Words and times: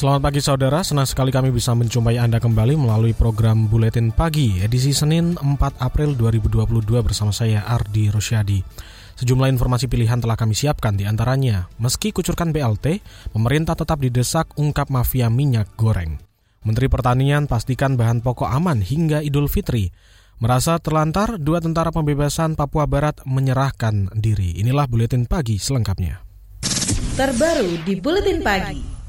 Selamat 0.00 0.32
pagi 0.32 0.40
saudara, 0.40 0.80
senang 0.80 1.04
sekali 1.04 1.28
kami 1.28 1.52
bisa 1.52 1.76
menjumpai 1.76 2.16
Anda 2.16 2.40
kembali 2.40 2.72
melalui 2.72 3.12
program 3.12 3.68
Buletin 3.68 4.16
Pagi 4.16 4.56
edisi 4.64 4.96
Senin 4.96 5.36
4 5.36 5.60
April 5.76 6.16
2022 6.16 7.04
bersama 7.04 7.28
saya 7.36 7.68
Ardi 7.68 8.08
Rosyadi. 8.08 8.64
Sejumlah 9.20 9.52
informasi 9.52 9.92
pilihan 9.92 10.16
telah 10.16 10.40
kami 10.40 10.56
siapkan 10.56 10.96
di 10.96 11.04
antaranya, 11.04 11.68
meski 11.76 12.16
kucurkan 12.16 12.48
BLT, 12.48 13.04
pemerintah 13.36 13.76
tetap 13.76 14.00
didesak 14.00 14.56
ungkap 14.56 14.88
mafia 14.88 15.28
minyak 15.28 15.68
goreng. 15.76 16.16
Menteri 16.64 16.88
Pertanian 16.88 17.44
pastikan 17.44 18.00
bahan 18.00 18.24
pokok 18.24 18.48
aman 18.48 18.80
hingga 18.80 19.20
Idul 19.20 19.52
Fitri. 19.52 19.92
Merasa 20.40 20.80
terlantar, 20.80 21.36
dua 21.36 21.60
tentara 21.60 21.92
pembebasan 21.92 22.56
Papua 22.56 22.88
Barat 22.88 23.20
menyerahkan 23.28 24.16
diri. 24.16 24.64
Inilah 24.64 24.88
Buletin 24.88 25.28
Pagi 25.28 25.60
selengkapnya. 25.60 26.24
Terbaru 27.20 27.84
di 27.84 28.00
Buletin 28.00 28.40
Pagi. 28.40 28.99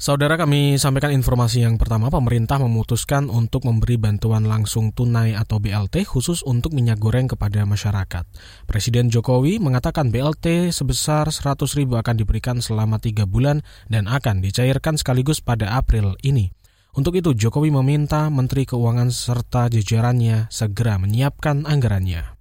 Saudara 0.00 0.40
kami 0.40 0.80
sampaikan 0.80 1.12
informasi 1.12 1.60
yang 1.60 1.76
pertama, 1.76 2.08
pemerintah 2.08 2.56
memutuskan 2.56 3.28
untuk 3.28 3.68
memberi 3.68 4.00
bantuan 4.00 4.48
langsung 4.48 4.96
tunai 4.96 5.36
atau 5.36 5.60
BLT 5.60 6.08
khusus 6.08 6.40
untuk 6.40 6.72
minyak 6.72 6.96
goreng 6.96 7.28
kepada 7.28 7.68
masyarakat. 7.68 8.24
Presiden 8.64 9.12
Jokowi 9.12 9.60
mengatakan 9.60 10.08
BLT 10.08 10.72
sebesar 10.72 11.28
100 11.28 11.76
ribu 11.76 12.00
akan 12.00 12.16
diberikan 12.16 12.64
selama 12.64 12.96
tiga 12.96 13.28
bulan 13.28 13.60
dan 13.92 14.08
akan 14.08 14.40
dicairkan 14.40 14.96
sekaligus 14.96 15.44
pada 15.44 15.76
April 15.76 16.16
ini. 16.24 16.48
Untuk 16.96 17.20
itu, 17.20 17.36
Jokowi 17.36 17.68
meminta 17.68 18.32
Menteri 18.32 18.64
Keuangan 18.64 19.12
serta 19.12 19.68
jajarannya 19.68 20.48
segera 20.48 20.96
menyiapkan 20.96 21.68
anggarannya. 21.68 22.39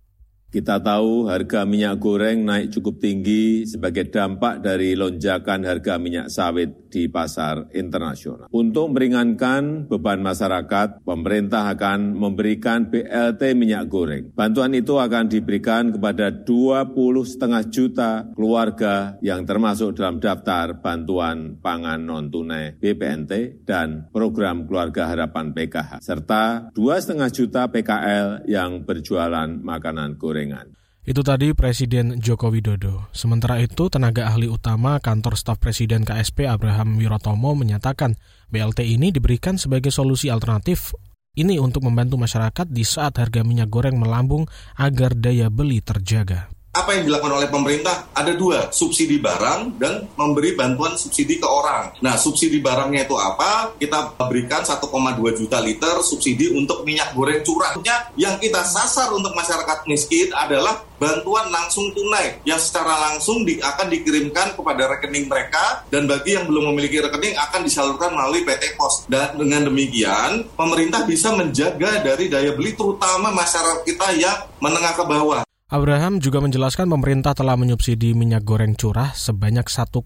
Kita 0.50 0.82
tahu 0.82 1.30
harga 1.30 1.62
minyak 1.62 2.02
goreng 2.02 2.42
naik 2.42 2.74
cukup 2.74 2.98
tinggi 2.98 3.70
sebagai 3.70 4.10
dampak 4.10 4.66
dari 4.66 4.98
lonjakan 4.98 5.62
harga 5.62 6.02
minyak 6.02 6.34
sawit 6.34 6.90
di 6.90 7.06
pasar 7.06 7.70
internasional. 7.78 8.50
Untuk 8.50 8.90
meringankan 8.90 9.86
beban 9.86 10.26
masyarakat, 10.26 11.06
pemerintah 11.06 11.70
akan 11.70 12.18
memberikan 12.18 12.90
BLT 12.90 13.54
minyak 13.54 13.94
goreng. 13.94 14.34
Bantuan 14.34 14.74
itu 14.74 14.98
akan 14.98 15.30
diberikan 15.30 15.94
kepada 15.94 16.34
20,5 16.34 17.70
juta 17.70 18.26
keluarga 18.34 19.22
yang 19.22 19.46
termasuk 19.46 19.94
dalam 20.02 20.18
daftar 20.18 20.82
bantuan 20.82 21.62
pangan 21.62 22.02
non-tunai 22.02 22.82
BPNT 22.82 23.62
dan 23.70 24.10
program 24.10 24.66
keluarga 24.66 25.14
harapan 25.14 25.54
PKH, 25.54 26.02
serta 26.02 26.74
2,5 26.74 27.38
juta 27.38 27.70
PKL 27.70 28.50
yang 28.50 28.82
berjualan 28.82 29.46
makanan 29.62 30.18
goreng 30.18 30.39
gorengan. 30.40 30.72
Itu 31.04 31.26
tadi 31.26 31.52
Presiden 31.52 32.22
Joko 32.22 32.54
Widodo. 32.54 33.10
Sementara 33.12 33.60
itu, 33.60 33.92
tenaga 33.92 34.30
ahli 34.30 34.46
utama 34.48 35.02
kantor 35.04 35.36
staf 35.36 35.58
Presiden 35.60 36.06
KSP 36.08 36.46
Abraham 36.48 36.96
Wirotomo 36.96 37.58
menyatakan 37.58 38.16
BLT 38.54 38.86
ini 38.86 39.12
diberikan 39.12 39.58
sebagai 39.60 39.90
solusi 39.92 40.30
alternatif 40.30 40.94
ini 41.36 41.58
untuk 41.58 41.88
membantu 41.88 42.20
masyarakat 42.20 42.68
di 42.70 42.84
saat 42.84 43.18
harga 43.18 43.42
minyak 43.42 43.72
goreng 43.72 43.98
melambung 43.98 44.46
agar 44.76 45.16
daya 45.16 45.48
beli 45.48 45.80
terjaga 45.80 46.52
apa 46.70 46.94
yang 46.94 47.10
dilakukan 47.10 47.34
oleh 47.34 47.50
pemerintah 47.50 48.14
ada 48.14 48.30
dua 48.38 48.70
subsidi 48.70 49.18
barang 49.18 49.82
dan 49.82 50.06
memberi 50.14 50.54
bantuan 50.54 50.94
subsidi 50.94 51.42
ke 51.42 51.48
orang. 51.50 51.98
Nah 52.06 52.14
subsidi 52.14 52.62
barangnya 52.62 53.10
itu 53.10 53.18
apa? 53.18 53.74
Kita 53.74 54.14
berikan 54.30 54.62
1,2 54.62 54.86
juta 55.34 55.58
liter 55.66 55.98
subsidi 56.06 56.54
untuk 56.54 56.86
minyak 56.86 57.18
goreng 57.18 57.42
curahnya 57.42 58.14
yang 58.22 58.38
kita 58.38 58.62
sasar 58.62 59.10
untuk 59.18 59.34
masyarakat 59.34 59.82
miskin 59.90 60.30
adalah 60.30 60.86
bantuan 61.02 61.50
langsung 61.50 61.90
tunai 61.96 62.38
yang 62.46 62.62
secara 62.62 63.10
langsung 63.10 63.42
di, 63.48 63.58
akan 63.58 63.90
dikirimkan 63.90 64.54
kepada 64.54 64.94
rekening 64.94 65.26
mereka 65.26 65.82
dan 65.90 66.06
bagi 66.06 66.38
yang 66.38 66.46
belum 66.46 66.70
memiliki 66.76 67.02
rekening 67.02 67.34
akan 67.50 67.66
disalurkan 67.66 68.14
melalui 68.14 68.46
PT 68.46 68.78
Pos. 68.78 69.10
Dan 69.10 69.42
dengan 69.42 69.74
demikian 69.74 70.46
pemerintah 70.54 71.02
bisa 71.02 71.34
menjaga 71.34 72.06
dari 72.06 72.30
daya 72.30 72.54
beli 72.54 72.78
terutama 72.78 73.34
masyarakat 73.34 73.82
kita 73.90 74.22
yang 74.22 74.38
menengah 74.62 74.94
ke 74.94 75.06
bawah. 75.08 75.49
Abraham 75.70 76.18
juga 76.18 76.42
menjelaskan 76.42 76.90
pemerintah 76.90 77.38
telah 77.38 77.54
menyubsidi 77.54 78.18
minyak 78.18 78.42
goreng 78.42 78.74
curah 78.74 79.14
sebanyak 79.14 79.70
1,25 79.70 80.02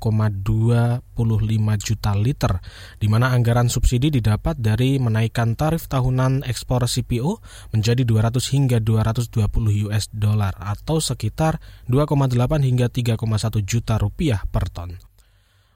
juta 1.79 2.11
liter, 2.19 2.59
di 2.99 3.07
mana 3.07 3.31
anggaran 3.31 3.71
subsidi 3.71 4.11
didapat 4.11 4.59
dari 4.59 4.99
menaikkan 4.99 5.55
tarif 5.55 5.87
tahunan 5.87 6.43
ekspor 6.43 6.83
CPO 6.83 7.39
menjadi 7.71 8.03
200 8.03 8.43
hingga 8.51 8.83
220 8.83 9.87
US 9.87 10.11
dollar 10.11 10.51
atau 10.59 10.99
sekitar 10.99 11.63
2,8 11.87 12.35
hingga 12.59 12.91
3,1 12.91 13.63
juta 13.63 13.95
rupiah 13.95 14.43
per 14.43 14.67
ton. 14.67 14.99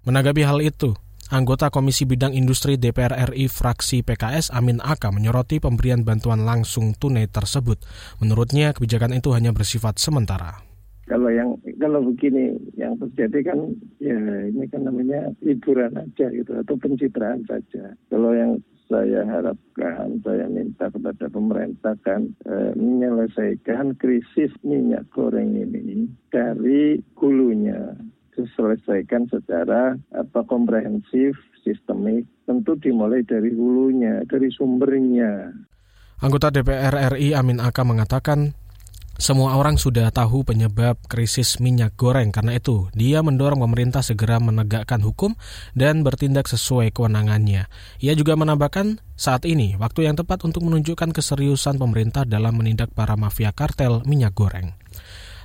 Menanggapi 0.04 0.44
hal 0.44 0.68
itu, 0.68 1.00
Anggota 1.28 1.68
Komisi 1.68 2.08
Bidang 2.08 2.32
Industri 2.32 2.80
DPR 2.80 3.12
RI 3.36 3.52
fraksi 3.52 4.00
PKS 4.00 4.56
Amin 4.56 4.80
Aka 4.80 5.12
menyoroti 5.12 5.60
pemberian 5.60 6.08
bantuan 6.08 6.48
langsung 6.48 6.96
tunai 6.96 7.28
tersebut. 7.28 7.84
Menurutnya 8.24 8.72
kebijakan 8.72 9.20
itu 9.20 9.36
hanya 9.36 9.52
bersifat 9.52 10.00
sementara. 10.00 10.64
Kalau 11.04 11.28
yang 11.28 11.60
kalau 11.84 12.00
begini 12.04 12.56
yang 12.80 12.96
terjadi 12.96 13.52
kan 13.52 13.60
ya 14.00 14.16
ini 14.48 14.72
kan 14.72 14.88
namanya 14.88 15.28
hiburan 15.44 16.00
aja 16.00 16.32
gitu 16.32 16.52
atau 16.64 16.76
pencitraan 16.80 17.44
saja. 17.44 17.92
Kalau 18.08 18.32
yang 18.32 18.64
saya 18.88 19.28
harapkan, 19.28 20.24
saya 20.24 20.48
minta 20.48 20.88
kepada 20.88 21.28
pemerintah 21.28 21.96
kan 22.08 22.32
e, 22.48 22.72
menyelesaikan 22.80 24.00
krisis 24.00 24.52
minyak 24.64 25.04
goreng 25.12 25.60
ini 25.60 26.08
dari 26.32 27.04
hulunya 27.20 28.00
diselesaikan 28.38 29.26
secara 29.34 29.98
apa 30.14 30.46
komprehensif, 30.46 31.34
sistemik, 31.66 32.30
tentu 32.46 32.78
dimulai 32.78 33.26
dari 33.26 33.52
hulunya, 33.52 34.22
dari 34.30 34.48
sumbernya. 34.54 35.52
Anggota 36.22 36.54
DPR 36.54 37.18
RI 37.18 37.34
Amin 37.34 37.62
Aka 37.62 37.82
mengatakan 37.82 38.54
semua 39.18 39.58
orang 39.58 39.82
sudah 39.82 40.14
tahu 40.14 40.46
penyebab 40.46 40.94
krisis 41.10 41.58
minyak 41.58 41.98
goreng 41.98 42.30
karena 42.30 42.54
itu 42.54 42.86
dia 42.94 43.26
mendorong 43.26 43.66
pemerintah 43.66 44.06
segera 44.06 44.38
menegakkan 44.38 45.02
hukum 45.02 45.34
dan 45.74 46.06
bertindak 46.06 46.46
sesuai 46.46 46.94
kewenangannya. 46.94 47.66
Ia 47.98 48.14
juga 48.14 48.38
menambahkan 48.38 49.02
saat 49.18 49.50
ini 49.50 49.74
waktu 49.82 50.06
yang 50.06 50.22
tepat 50.22 50.46
untuk 50.46 50.70
menunjukkan 50.70 51.18
keseriusan 51.18 51.82
pemerintah 51.82 52.30
dalam 52.30 52.62
menindak 52.62 52.94
para 52.94 53.18
mafia 53.18 53.50
kartel 53.50 54.06
minyak 54.06 54.38
goreng. 54.38 54.78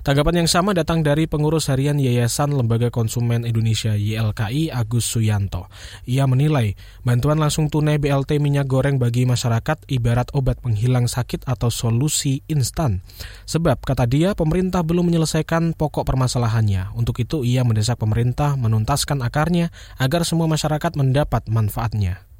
Tanggapan 0.02 0.42
yang 0.42 0.50
sama 0.50 0.74
datang 0.74 1.06
dari 1.06 1.30
pengurus 1.30 1.70
harian 1.70 1.94
Yayasan 1.94 2.50
Lembaga 2.50 2.90
Konsumen 2.90 3.46
Indonesia 3.46 3.94
YLKI 3.94 4.74
Agus 4.74 5.06
Suyanto. 5.06 5.70
Ia 6.10 6.26
menilai 6.26 6.74
bantuan 7.06 7.38
langsung 7.38 7.70
tunai 7.70 8.02
BLT 8.02 8.42
minyak 8.42 8.66
goreng 8.66 8.98
bagi 8.98 9.30
masyarakat 9.30 9.86
ibarat 9.86 10.34
obat 10.34 10.58
penghilang 10.58 11.06
sakit 11.06 11.46
atau 11.46 11.70
solusi 11.70 12.42
instan. 12.50 12.98
Sebab 13.46 13.78
kata 13.78 14.10
dia 14.10 14.34
pemerintah 14.34 14.82
belum 14.82 15.06
menyelesaikan 15.06 15.78
pokok 15.78 16.02
permasalahannya. 16.02 16.98
Untuk 16.98 17.22
itu 17.22 17.46
ia 17.46 17.62
mendesak 17.62 18.02
pemerintah 18.02 18.58
menuntaskan 18.58 19.22
akarnya 19.22 19.70
agar 20.02 20.26
semua 20.26 20.50
masyarakat 20.50 20.98
mendapat 20.98 21.46
manfaatnya. 21.46 22.31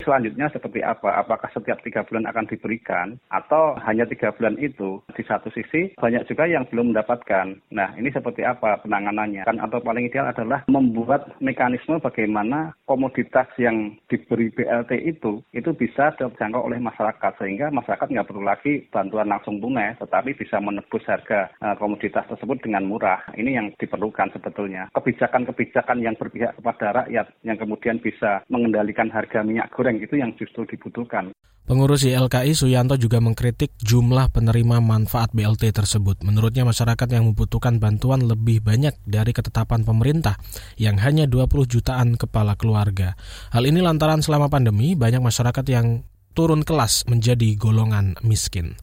Selanjutnya 0.00 0.48
seperti 0.52 0.80
apa? 0.80 1.20
Apakah 1.20 1.48
setiap 1.52 1.80
tiga 1.84 2.04
bulan 2.06 2.28
akan 2.28 2.48
diberikan 2.48 3.20
atau 3.32 3.76
hanya 3.84 4.04
tiga 4.08 4.32
bulan 4.36 4.56
itu? 4.60 5.00
Di 5.12 5.22
satu 5.26 5.52
sisi 5.52 5.92
banyak 5.98 6.26
juga 6.28 6.46
yang 6.48 6.64
belum 6.68 6.92
mendapatkan. 6.92 7.58
Nah 7.72 7.92
ini 7.96 8.08
seperti 8.12 8.44
apa 8.44 8.80
penanganannya? 8.84 9.44
Kan 9.44 9.60
atau 9.60 9.82
paling 9.82 10.08
ideal 10.08 10.30
adalah 10.30 10.64
membuat 10.70 11.32
mekanisme 11.42 12.00
bagaimana 12.00 12.72
komoditas 12.86 13.46
yang 13.60 13.96
diberi 14.08 14.52
BLT 14.54 14.92
itu 15.04 15.42
itu 15.50 15.70
bisa 15.74 16.14
terjangkau 16.16 16.66
oleh 16.66 16.78
masyarakat 16.78 17.32
sehingga 17.40 17.72
masyarakat 17.72 18.06
nggak 18.06 18.28
perlu 18.28 18.44
lagi 18.44 18.86
bantuan 18.92 19.28
langsung 19.28 19.58
tunai, 19.58 19.96
tetapi 19.98 20.36
bisa 20.36 20.62
menebus 20.62 21.02
harga 21.08 21.50
uh, 21.60 21.74
komoditas 21.76 22.26
tersebut 22.28 22.62
dengan 22.62 22.86
murah. 22.86 23.20
Ini 23.34 23.50
yang 23.56 23.66
diperlukan 23.76 24.30
sebetulnya. 24.36 24.86
Kebijakan-kebijakan 24.94 25.98
yang 26.04 26.14
berpihak 26.14 26.54
kepada 26.60 27.04
rakyat 27.04 27.26
yang 27.42 27.58
kemudian 27.58 27.98
bisa 27.98 28.44
mengendalikan 28.46 29.10
harga 29.10 29.42
minyak 29.42 29.72
goreng 29.74 29.89
itu 29.98 30.14
yang 30.20 30.30
justru 30.38 30.62
dibutuhkan. 30.68 31.34
Pengurus 31.70 32.02
YLKI 32.02 32.50
Suyanto 32.50 32.98
juga 32.98 33.22
mengkritik 33.22 33.78
jumlah 33.78 34.34
penerima 34.34 34.82
manfaat 34.82 35.30
BLT 35.30 35.70
tersebut. 35.70 36.18
Menurutnya 36.26 36.66
masyarakat 36.66 37.08
yang 37.14 37.30
membutuhkan 37.30 37.78
bantuan 37.78 38.26
lebih 38.26 38.58
banyak 38.58 38.98
dari 39.06 39.30
ketetapan 39.30 39.86
pemerintah 39.86 40.34
yang 40.74 40.98
hanya 40.98 41.30
20 41.30 41.70
jutaan 41.70 42.18
kepala 42.18 42.58
keluarga. 42.58 43.14
Hal 43.54 43.70
ini 43.70 43.78
lantaran 43.86 44.18
selama 44.18 44.50
pandemi 44.50 44.98
banyak 44.98 45.22
masyarakat 45.22 45.62
yang 45.70 46.02
turun 46.34 46.66
kelas 46.66 47.06
menjadi 47.06 47.54
golongan 47.54 48.18
miskin. 48.26 48.74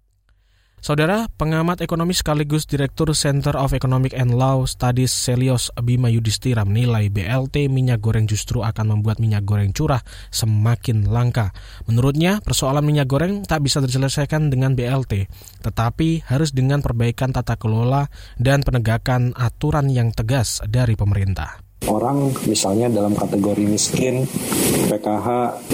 Saudara, 0.87 1.27
pengamat 1.27 1.83
ekonomi 1.83 2.15
sekaligus 2.15 2.63
Direktur 2.63 3.11
Center 3.11 3.59
of 3.59 3.75
Economic 3.75 4.15
and 4.15 4.31
Law 4.31 4.63
Studies 4.63 5.11
Selios 5.11 5.67
Bima 5.83 6.07
Yudhistira 6.07 6.63
menilai 6.63 7.11
BLT 7.11 7.67
minyak 7.67 7.99
goreng 7.99 8.23
justru 8.23 8.63
akan 8.63 8.95
membuat 8.95 9.19
minyak 9.19 9.43
goreng 9.43 9.75
curah 9.75 9.99
semakin 10.31 11.11
langka. 11.11 11.51
Menurutnya, 11.91 12.39
persoalan 12.39 12.87
minyak 12.87 13.11
goreng 13.11 13.43
tak 13.43 13.67
bisa 13.67 13.83
diselesaikan 13.83 14.47
dengan 14.47 14.79
BLT, 14.79 15.27
tetapi 15.59 16.23
harus 16.23 16.55
dengan 16.55 16.79
perbaikan 16.79 17.35
tata 17.35 17.59
kelola 17.59 18.07
dan 18.39 18.63
penegakan 18.63 19.35
aturan 19.35 19.91
yang 19.91 20.15
tegas 20.15 20.63
dari 20.71 20.95
pemerintah. 20.95 21.66
Orang 21.85 22.33
misalnya 22.49 22.89
dalam 22.89 23.13
kategori 23.13 23.63
miskin, 23.63 24.25
PKH 24.87 25.27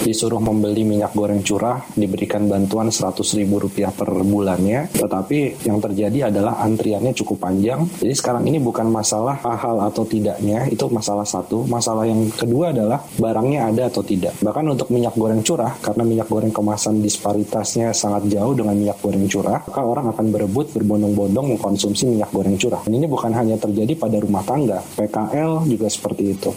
disuruh 0.04 0.38
membeli 0.38 0.84
minyak 0.84 1.16
goreng 1.16 1.40
curah, 1.40 1.80
diberikan 1.96 2.44
bantuan 2.44 2.92
100 2.92 3.24
ribu 3.40 3.56
rupiah 3.56 3.88
per 3.88 4.12
bulannya, 4.12 4.92
tetapi 4.94 5.66
yang 5.66 5.80
terjadi 5.80 6.28
adalah 6.30 6.60
antriannya 6.60 7.16
cukup 7.16 7.48
panjang. 7.48 7.88
Jadi 7.98 8.14
sekarang 8.14 8.44
ini 8.46 8.62
bukan 8.62 8.92
masalah 8.92 9.40
hal 9.42 9.80
atau 9.80 10.06
tidaknya, 10.06 10.68
itu 10.70 10.86
masalah 10.92 11.26
satu. 11.26 11.66
Masalah 11.66 12.06
yang 12.06 12.30
kedua 12.30 12.70
adalah 12.70 13.00
barangnya 13.16 13.72
ada 13.72 13.88
atau 13.88 14.04
tidak. 14.04 14.38
Bahkan 14.38 14.64
untuk 14.70 14.92
minyak 14.92 15.18
goreng 15.18 15.42
curah, 15.42 15.72
karena 15.82 16.04
minyak 16.04 16.28
goreng 16.28 16.52
kemasan 16.52 17.00
disparitasnya 17.02 17.90
sangat 17.90 18.28
jauh 18.28 18.54
dengan 18.54 18.76
minyak 18.76 19.00
goreng 19.02 19.26
curah, 19.26 19.62
maka 19.66 19.80
orang 19.82 20.12
akan 20.14 20.26
berebut 20.30 20.70
berbondong-bondong 20.78 21.56
mengkonsumsi 21.58 22.06
minyak 22.06 22.30
goreng 22.30 22.54
curah. 22.54 22.82
Dan 22.86 23.02
ini 23.02 23.06
bukan 23.10 23.34
hanya 23.34 23.56
terjadi 23.56 23.98
pada 23.98 24.20
rumah 24.20 24.44
tangga, 24.46 24.78
PKL 24.94 25.66
juga 25.66 25.86
seperti 25.94 26.34
itu. 26.34 26.50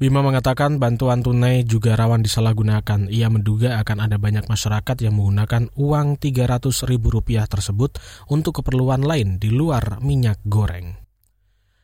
Bima 0.00 0.24
mengatakan 0.24 0.80
bantuan 0.80 1.20
tunai 1.20 1.60
juga 1.60 1.92
rawan 1.92 2.24
disalahgunakan. 2.24 3.12
Ia 3.12 3.28
menduga 3.28 3.76
akan 3.84 4.08
ada 4.08 4.16
banyak 4.16 4.48
masyarakat 4.48 4.96
yang 5.04 5.12
menggunakan 5.12 5.68
uang 5.76 6.16
Rp300.000 6.16 7.44
tersebut 7.44 8.00
untuk 8.32 8.64
keperluan 8.64 9.04
lain 9.04 9.36
di 9.36 9.52
luar 9.52 10.00
minyak 10.00 10.40
goreng. 10.48 10.96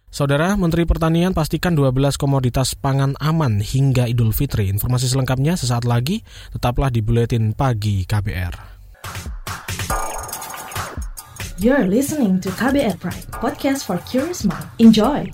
Saudara 0.08 0.56
Menteri 0.56 0.88
Pertanian 0.88 1.36
pastikan 1.36 1.76
12 1.76 2.16
komoditas 2.16 2.72
pangan 2.72 3.20
aman 3.20 3.60
hingga 3.60 4.08
Idul 4.08 4.32
Fitri. 4.32 4.72
Informasi 4.72 5.12
selengkapnya 5.12 5.60
sesaat 5.60 5.84
lagi, 5.84 6.24
tetaplah 6.56 6.88
di 6.88 7.04
Buletin 7.04 7.52
Pagi 7.52 8.08
KBR. 8.08 8.54
You're 11.60 11.84
listening 11.84 12.40
to 12.40 12.48
KBR 12.48 12.96
Pride, 12.96 13.28
podcast 13.28 13.84
for 13.84 14.00
curious 14.08 14.40
mind. 14.40 14.64
Enjoy! 14.80 15.28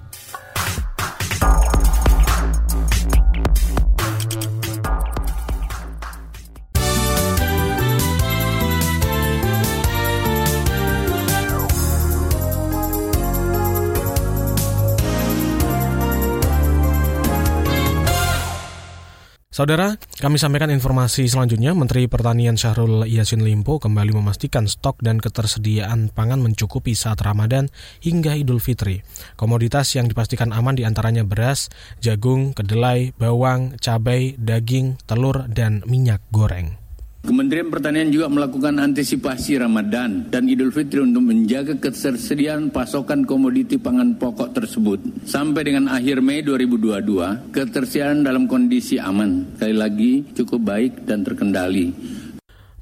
Saudara, 19.52 20.00
kami 20.16 20.40
sampaikan 20.40 20.72
informasi 20.72 21.28
selanjutnya. 21.28 21.76
Menteri 21.76 22.08
Pertanian 22.08 22.56
Syahrul 22.56 23.04
Yasin 23.04 23.44
Limpo 23.44 23.76
kembali 23.76 24.16
memastikan 24.16 24.64
stok 24.64 25.04
dan 25.04 25.20
ketersediaan 25.20 26.08
pangan 26.08 26.40
mencukupi 26.40 26.96
saat 26.96 27.20
Ramadan 27.20 27.68
hingga 28.00 28.32
Idul 28.32 28.64
Fitri. 28.64 29.04
Komoditas 29.36 29.92
yang 29.92 30.08
dipastikan 30.08 30.56
aman 30.56 30.80
di 30.80 30.88
antaranya 30.88 31.28
beras, 31.28 31.68
jagung, 32.00 32.56
kedelai, 32.56 33.12
bawang, 33.20 33.76
cabai, 33.76 34.40
daging, 34.40 34.96
telur, 35.04 35.44
dan 35.52 35.84
minyak 35.84 36.24
goreng. 36.32 36.81
Kementerian 37.22 37.70
Pertanian 37.70 38.10
juga 38.10 38.26
melakukan 38.26 38.82
antisipasi 38.82 39.54
Ramadan 39.54 40.26
dan 40.26 40.50
Idul 40.50 40.74
Fitri 40.74 41.06
untuk 41.06 41.22
menjaga 41.22 41.78
ketersediaan 41.78 42.74
pasokan 42.74 43.22
komoditi 43.22 43.78
pangan 43.78 44.18
pokok 44.18 44.50
tersebut. 44.50 44.98
Sampai 45.22 45.70
dengan 45.70 45.86
akhir 45.86 46.18
Mei 46.18 46.42
2022, 46.42 47.54
ketersediaan 47.54 48.26
dalam 48.26 48.50
kondisi 48.50 48.98
aman. 48.98 49.54
Sekali 49.54 49.76
lagi, 49.78 50.12
cukup 50.34 50.66
baik 50.66 51.06
dan 51.06 51.22
terkendali. 51.22 51.94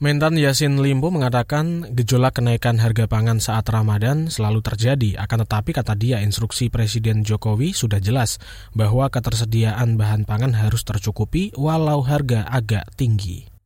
Mentan 0.01 0.41
Yasin 0.41 0.81
Limpo 0.81 1.13
mengatakan 1.13 1.93
gejolak 1.93 2.41
kenaikan 2.41 2.81
harga 2.81 3.05
pangan 3.05 3.37
saat 3.37 3.69
Ramadan 3.69 4.33
selalu 4.33 4.65
terjadi, 4.65 5.21
akan 5.21 5.45
tetapi 5.45 5.77
kata 5.77 5.93
dia 5.93 6.25
instruksi 6.25 6.73
Presiden 6.73 7.29
Jokowi 7.29 7.77
sudah 7.77 8.01
jelas 8.01 8.41
bahwa 8.73 9.13
ketersediaan 9.13 10.01
bahan 10.01 10.25
pangan 10.25 10.57
harus 10.57 10.81
tercukupi 10.89 11.53
walau 11.61 12.01
harga 12.01 12.49
agak 12.49 12.89
tinggi. 12.97 13.60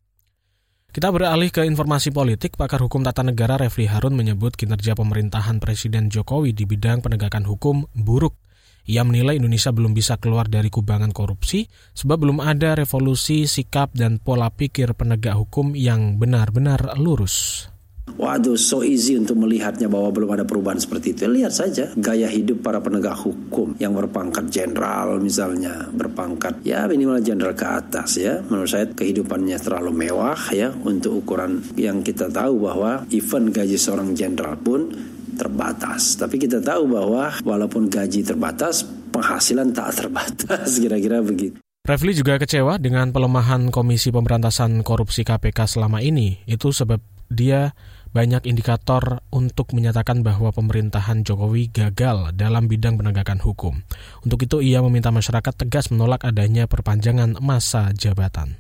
Kita 0.95 1.11
beralih 1.11 1.51
ke 1.51 1.67
informasi 1.67 2.15
politik. 2.15 2.55
Pakar 2.55 2.79
Hukum 2.79 3.03
Tata 3.03 3.27
Negara 3.27 3.59
Refli 3.59 3.91
Harun 3.91 4.15
menyebut 4.15 4.55
kinerja 4.55 4.95
pemerintahan 4.95 5.59
Presiden 5.59 6.07
Jokowi 6.07 6.55
di 6.55 6.71
bidang 6.71 7.03
penegakan 7.03 7.43
hukum 7.51 7.91
buruk. 7.99 8.39
Ia 8.87 9.03
menilai 9.03 9.43
Indonesia 9.43 9.75
belum 9.75 9.91
bisa 9.91 10.23
keluar 10.23 10.47
dari 10.47 10.71
kubangan 10.71 11.11
korupsi 11.11 11.67
sebab 11.99 12.23
belum 12.23 12.39
ada 12.39 12.79
revolusi 12.79 13.51
sikap 13.51 13.91
dan 13.91 14.23
pola 14.23 14.55
pikir 14.55 14.95
penegak 14.95 15.35
hukum 15.35 15.75
yang 15.75 16.15
benar-benar 16.15 16.95
lurus. 16.95 17.67
Waduh, 18.15 18.55
so 18.55 18.87
easy 18.87 19.19
untuk 19.19 19.41
melihatnya 19.41 19.91
bahwa 19.91 20.15
belum 20.15 20.31
ada 20.39 20.45
perubahan 20.47 20.79
seperti 20.79 21.17
itu. 21.17 21.27
Lihat 21.27 21.53
saja 21.53 21.91
gaya 21.99 22.31
hidup 22.31 22.63
para 22.63 22.79
penegak 22.79 23.19
hukum 23.19 23.75
yang 23.83 23.97
berpangkat 23.97 24.49
jenderal 24.55 25.19
misalnya, 25.19 25.91
berpangkat 25.91 26.63
ya 26.63 26.87
minimal 26.87 27.19
jenderal 27.19 27.57
ke 27.59 27.67
atas 27.67 28.21
ya. 28.21 28.39
Menurut 28.47 28.71
saya 28.71 28.87
kehidupannya 28.87 29.59
terlalu 29.59 29.93
mewah 29.93 30.39
ya 30.55 30.71
untuk 30.85 31.27
ukuran 31.27 31.65
yang 31.75 32.07
kita 32.07 32.31
tahu 32.31 32.63
bahwa 32.63 33.03
even 33.11 33.51
gaji 33.51 33.75
seorang 33.75 34.15
jenderal 34.15 34.57
pun 34.63 34.95
terbatas. 35.35 36.15
Tapi 36.15 36.39
kita 36.39 36.63
tahu 36.63 36.87
bahwa 36.87 37.35
walaupun 37.43 37.91
gaji 37.91 38.23
terbatas, 38.23 38.87
penghasilan 39.11 39.75
tak 39.75 39.91
terbatas 39.97 40.77
kira-kira 40.83 41.19
begitu. 41.21 41.59
Refli 41.85 42.17
juga 42.17 42.41
kecewa 42.41 42.81
dengan 42.81 43.13
pelemahan 43.13 43.69
Komisi 43.69 44.09
Pemberantasan 44.09 44.81
Korupsi 44.81 45.21
KPK 45.21 45.69
selama 45.69 46.01
ini. 46.01 46.41
Itu 46.49 46.73
sebab 46.73 47.14
dia 47.37 47.77
banyak 48.15 48.47
indikator 48.47 49.27
untuk 49.35 49.75
menyatakan 49.75 50.23
bahwa 50.23 50.55
pemerintahan 50.55 51.27
Jokowi 51.27 51.75
gagal 51.75 52.31
dalam 52.39 52.71
bidang 52.71 52.95
penegakan 52.95 53.43
hukum. 53.43 53.83
Untuk 54.23 54.47
itu 54.47 54.63
ia 54.63 54.79
meminta 54.87 55.11
masyarakat 55.11 55.67
tegas 55.67 55.91
menolak 55.91 56.23
adanya 56.23 56.71
perpanjangan 56.71 57.43
masa 57.43 57.91
jabatan. 57.91 58.55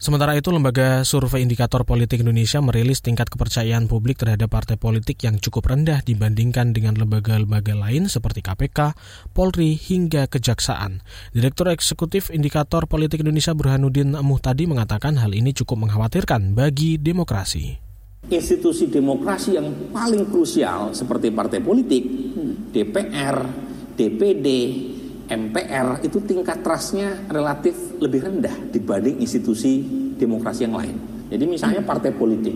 Sementara 0.00 0.32
itu, 0.32 0.48
Lembaga 0.48 1.04
Survei 1.04 1.44
Indikator 1.44 1.84
Politik 1.84 2.24
Indonesia 2.24 2.56
merilis 2.64 3.04
tingkat 3.04 3.28
kepercayaan 3.28 3.84
publik 3.84 4.16
terhadap 4.16 4.48
partai 4.48 4.80
politik 4.80 5.20
yang 5.28 5.36
cukup 5.36 5.68
rendah 5.68 6.00
dibandingkan 6.00 6.72
dengan 6.72 6.96
lembaga-lembaga 6.96 7.76
lain 7.76 8.08
seperti 8.08 8.40
KPK, 8.40 8.96
Polri, 9.36 9.76
hingga 9.76 10.24
Kejaksaan. 10.24 11.04
Direktur 11.36 11.68
Eksekutif 11.68 12.32
Indikator 12.32 12.88
Politik 12.88 13.20
Indonesia 13.20 13.52
Burhanuddin 13.52 14.16
Muhtadi 14.24 14.64
mengatakan 14.64 15.20
hal 15.20 15.36
ini 15.36 15.52
cukup 15.52 15.84
mengkhawatirkan 15.84 16.56
bagi 16.56 16.96
demokrasi. 16.96 17.76
Institusi 18.32 18.88
demokrasi 18.88 19.60
yang 19.60 19.92
paling 19.92 20.32
krusial 20.32 20.96
seperti 20.96 21.28
partai 21.28 21.60
politik, 21.60 22.08
DPR, 22.72 23.36
DPD, 24.00 24.48
MPR 25.30 26.02
itu 26.02 26.18
tingkat 26.26 26.58
trustnya 26.66 27.14
relatif 27.30 27.78
lebih 28.02 28.26
rendah 28.26 28.50
dibanding 28.74 29.22
institusi 29.22 29.78
demokrasi 30.18 30.66
yang 30.66 30.74
lain. 30.74 30.96
Jadi 31.30 31.44
misalnya 31.46 31.86
partai 31.86 32.10
politik 32.10 32.52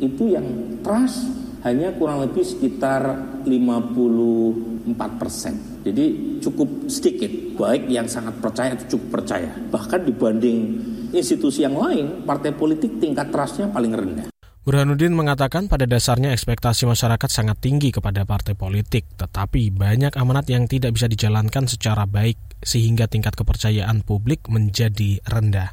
itu 0.00 0.32
yang 0.32 0.80
trust 0.80 1.28
hanya 1.60 1.92
kurang 1.92 2.24
lebih 2.24 2.40
sekitar 2.40 3.04
54 3.44 5.20
persen. 5.20 5.54
Jadi 5.84 6.38
cukup 6.40 6.88
sedikit, 6.88 7.30
baik 7.60 7.92
yang 7.92 8.08
sangat 8.08 8.40
percaya 8.40 8.72
atau 8.72 8.96
cukup 8.96 9.20
percaya. 9.20 9.52
Bahkan 9.68 10.00
dibanding 10.08 10.58
institusi 11.12 11.68
yang 11.68 11.76
lain, 11.76 12.24
partai 12.24 12.56
politik 12.56 12.96
tingkat 12.96 13.28
trustnya 13.28 13.68
paling 13.68 13.92
rendah. 13.92 14.35
Burhanuddin 14.66 15.14
mengatakan 15.14 15.70
pada 15.70 15.86
dasarnya 15.86 16.34
ekspektasi 16.34 16.90
masyarakat 16.90 17.30
sangat 17.30 17.62
tinggi 17.62 17.94
kepada 17.94 18.26
partai 18.26 18.58
politik, 18.58 19.06
tetapi 19.14 19.70
banyak 19.70 20.10
amanat 20.18 20.50
yang 20.50 20.66
tidak 20.66 20.90
bisa 20.98 21.06
dijalankan 21.06 21.70
secara 21.70 22.02
baik 22.02 22.34
sehingga 22.66 23.06
tingkat 23.06 23.38
kepercayaan 23.38 24.02
publik 24.02 24.50
menjadi 24.50 25.22
rendah. 25.22 25.70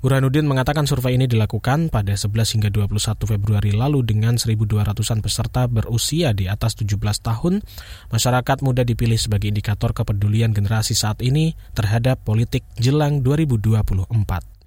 Burhanuddin 0.00 0.48
mengatakan 0.48 0.88
survei 0.88 1.20
ini 1.20 1.28
dilakukan 1.28 1.92
pada 1.92 2.16
11 2.16 2.56
hingga 2.56 2.72
21 2.72 3.28
Februari 3.28 3.76
lalu 3.76 4.08
dengan 4.08 4.40
1.200-an 4.40 5.20
peserta 5.20 5.68
berusia 5.68 6.32
di 6.32 6.48
atas 6.48 6.80
17 6.80 6.96
tahun. 7.20 7.60
Masyarakat 8.08 8.58
muda 8.64 8.88
dipilih 8.88 9.20
sebagai 9.20 9.52
indikator 9.52 9.92
kepedulian 9.92 10.56
generasi 10.56 10.96
saat 10.96 11.20
ini 11.20 11.52
terhadap 11.76 12.24
politik 12.24 12.64
jelang 12.80 13.20
2024. 13.20 14.59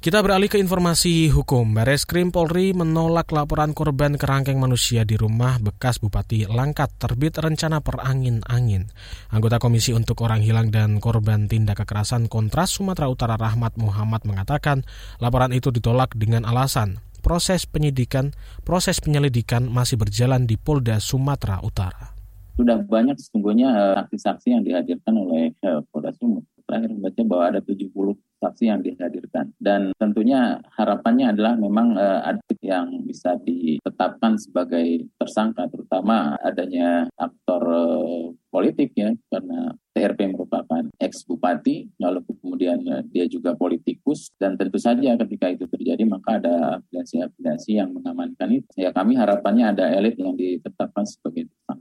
Kita 0.00 0.24
beralih 0.24 0.48
ke 0.48 0.56
informasi 0.56 1.28
hukum. 1.28 1.76
Baris 1.76 2.08
Krim 2.08 2.32
Polri 2.32 2.72
menolak 2.72 3.28
laporan 3.36 3.76
korban 3.76 4.16
kerangkeng 4.16 4.56
manusia 4.56 5.04
di 5.04 5.12
rumah 5.12 5.60
bekas 5.60 6.00
Bupati 6.00 6.48
Langkat 6.48 6.96
terbit 6.96 7.36
rencana 7.36 7.84
perangin-angin. 7.84 8.88
Anggota 9.28 9.60
Komisi 9.60 9.92
untuk 9.92 10.24
Orang 10.24 10.40
Hilang 10.40 10.72
dan 10.72 11.04
Korban 11.04 11.52
Tindak 11.52 11.84
Kekerasan 11.84 12.32
Kontras 12.32 12.72
Sumatera 12.72 13.12
Utara 13.12 13.36
Rahmat 13.36 13.76
Muhammad 13.76 14.24
mengatakan 14.24 14.88
laporan 15.20 15.52
itu 15.52 15.68
ditolak 15.68 16.16
dengan 16.16 16.48
alasan 16.48 17.04
proses 17.20 17.68
penyidikan, 17.68 18.32
proses 18.64 19.04
penyelidikan 19.04 19.68
masih 19.68 20.00
berjalan 20.00 20.48
di 20.48 20.56
Polda 20.56 20.96
Sumatera 20.96 21.60
Utara. 21.60 22.16
Sudah 22.56 22.80
banyak 22.80 23.20
sesungguhnya 23.20 23.68
eh, 23.68 23.94
saksi-saksi 24.00 24.48
yang 24.48 24.64
dihadirkan 24.64 25.12
oleh 25.12 25.52
eh, 25.60 25.80
Polda 25.92 26.08
Sumatera. 26.16 26.49
Terakhir 26.70 26.90
membaca 26.94 27.22
bahwa 27.26 27.44
ada 27.50 27.60
70 27.66 27.90
saksi 28.38 28.64
yang 28.70 28.80
dihadirkan. 28.80 29.50
Dan 29.58 29.90
tentunya 29.98 30.62
harapannya 30.78 31.34
adalah 31.34 31.58
memang 31.58 31.98
uh, 31.98 32.22
ada 32.22 32.40
yang 32.62 33.02
bisa 33.02 33.34
ditetapkan 33.42 34.38
sebagai 34.38 35.10
tersangka, 35.18 35.66
terutama 35.66 36.38
adanya 36.38 37.10
aktor 37.18 37.62
uh, 37.66 38.30
politik 38.54 38.94
ya, 38.94 39.10
karena 39.28 39.74
TRP 39.90 40.30
merupakan 40.30 40.86
ex 41.02 41.26
bupati, 41.26 41.90
lalu 41.98 42.22
kemudian 42.38 42.80
uh, 42.86 43.02
dia 43.10 43.26
juga 43.26 43.58
politikus, 43.58 44.30
dan 44.38 44.54
tentu 44.54 44.78
saja 44.78 45.18
ketika 45.26 45.50
itu 45.50 45.66
terjadi 45.66 46.06
maka 46.06 46.38
ada 46.38 46.78
afiliasi-afiliasi 46.78 47.82
yang 47.82 47.90
mengamankan 47.90 48.62
itu. 48.62 48.70
Ya 48.78 48.94
kami 48.94 49.18
harapannya 49.18 49.74
ada 49.74 49.90
elit 49.90 50.16
yang 50.16 50.38
ditetapkan 50.38 51.02
sebagai 51.02 51.50
tersangka. 51.50 51.79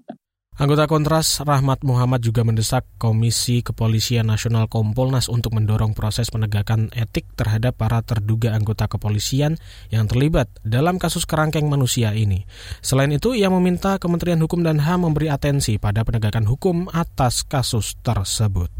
Anggota 0.60 0.92
Kontras 0.92 1.40
Rahmat 1.40 1.88
Muhammad 1.88 2.20
juga 2.20 2.44
mendesak 2.44 2.84
Komisi 3.00 3.64
Kepolisian 3.64 4.28
Nasional 4.28 4.68
Kompolnas 4.68 5.32
untuk 5.32 5.56
mendorong 5.56 5.96
proses 5.96 6.28
penegakan 6.28 6.92
etik 6.92 7.32
terhadap 7.40 7.80
para 7.80 8.04
terduga 8.04 8.52
anggota 8.52 8.92
kepolisian 8.92 9.56
yang 9.88 10.12
terlibat 10.12 10.52
dalam 10.68 11.00
kasus 11.00 11.24
kerangkeng 11.24 11.72
manusia 11.72 12.12
ini. 12.12 12.44
Selain 12.84 13.08
itu, 13.08 13.32
ia 13.32 13.48
meminta 13.48 14.04
Kementerian 14.04 14.44
Hukum 14.44 14.60
dan 14.60 14.84
HAM 14.84 15.08
memberi 15.08 15.32
atensi 15.32 15.80
pada 15.80 16.04
penegakan 16.04 16.44
hukum 16.44 16.92
atas 16.92 17.48
kasus 17.48 17.96
tersebut. 18.04 18.79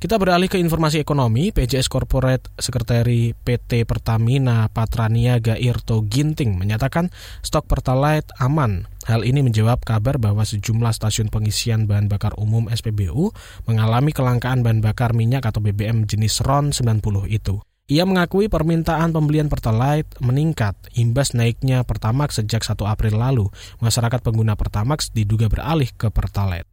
Kita 0.00 0.16
beralih 0.16 0.48
ke 0.48 0.56
informasi 0.56 1.04
ekonomi. 1.04 1.52
PJS 1.52 1.92
Corporate 1.92 2.48
Sekretari 2.56 3.36
PT 3.36 3.84
Pertamina 3.84 4.64
Patraniaga 4.72 5.60
Irto 5.60 6.00
Ginting 6.08 6.56
menyatakan 6.56 7.12
stok 7.44 7.68
Pertalite 7.68 8.32
aman. 8.40 8.88
Hal 9.04 9.28
ini 9.28 9.44
menjawab 9.44 9.84
kabar 9.84 10.16
bahwa 10.16 10.40
sejumlah 10.40 10.96
stasiun 10.96 11.28
pengisian 11.28 11.84
bahan 11.84 12.08
bakar 12.08 12.32
umum 12.40 12.72
SPBU 12.72 13.28
mengalami 13.68 14.16
kelangkaan 14.16 14.64
bahan 14.64 14.80
bakar 14.80 15.12
minyak 15.12 15.44
atau 15.44 15.60
BBM 15.60 16.08
jenis 16.08 16.40
RON 16.48 16.72
90 16.72 17.04
itu. 17.28 17.60
Ia 17.92 18.08
mengakui 18.08 18.48
permintaan 18.48 19.12
pembelian 19.12 19.52
Pertalite 19.52 20.16
meningkat 20.24 20.80
imbas 20.96 21.36
naiknya 21.36 21.84
Pertamax 21.84 22.40
sejak 22.40 22.64
1 22.64 22.72
April 22.88 23.20
lalu. 23.20 23.52
Masyarakat 23.84 24.24
pengguna 24.24 24.56
Pertamax 24.56 25.12
diduga 25.12 25.52
beralih 25.52 25.92
ke 25.92 26.08
Pertalite. 26.08 26.64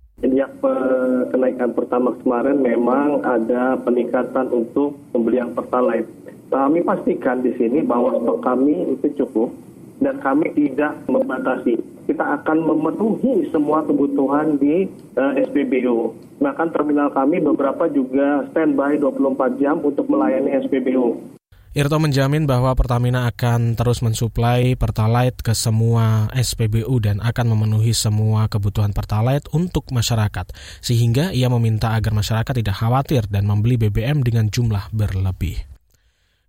Kenaikan 1.33 1.71
pertama 1.73 2.13
kemarin 2.21 2.61
memang 2.61 3.25
ada 3.25 3.77
peningkatan 3.81 4.47
untuk 4.53 4.97
pembelian 5.09 5.53
pertalite. 5.57 6.09
Kami 6.47 6.79
pastikan 6.85 7.43
di 7.43 7.51
sini 7.59 7.83
bahwa 7.83 8.15
stok 8.23 8.39
kami 8.39 8.95
itu 8.95 9.07
cukup 9.23 9.51
dan 9.99 10.21
kami 10.23 10.53
tidak 10.55 10.95
membatasi. 11.09 11.75
Kita 12.07 12.23
akan 12.39 12.63
memenuhi 12.63 13.51
semua 13.51 13.83
kebutuhan 13.83 14.55
di 14.55 14.87
uh, 15.19 15.33
SPBU. 15.35 16.15
Bahkan 16.39 16.71
terminal 16.71 17.11
kami 17.11 17.43
beberapa 17.43 17.91
juga 17.91 18.47
standby 18.53 18.95
24 19.01 19.59
jam 19.59 19.83
untuk 19.83 20.07
melayani 20.07 20.55
SPBU. 20.63 21.36
Irto 21.77 22.01
menjamin 22.01 22.49
bahwa 22.49 22.73
Pertamina 22.73 23.29
akan 23.29 23.77
terus 23.77 24.01
mensuplai 24.01 24.73
Pertalite 24.73 25.45
ke 25.45 25.53
semua 25.53 26.25
SPBU 26.33 26.89
dan 26.97 27.21
akan 27.21 27.53
memenuhi 27.53 27.93
semua 27.93 28.49
kebutuhan 28.49 28.97
Pertalite 28.97 29.45
untuk 29.53 29.93
masyarakat, 29.93 30.57
sehingga 30.81 31.29
ia 31.37 31.45
meminta 31.53 31.93
agar 31.93 32.17
masyarakat 32.17 32.49
tidak 32.49 32.81
khawatir 32.81 33.29
dan 33.29 33.45
membeli 33.45 33.77
BBM 33.77 34.25
dengan 34.25 34.49
jumlah 34.49 34.89
berlebih. 34.89 35.69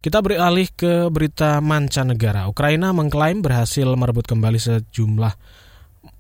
Kita 0.01 0.25
beralih 0.25 0.73
ke 0.73 1.13
berita 1.13 1.61
mancanegara. 1.61 2.49
Ukraina 2.49 2.97
mengklaim 2.97 3.45
berhasil 3.45 3.85
merebut 3.85 4.25
kembali 4.25 4.57
sejumlah 4.57 5.37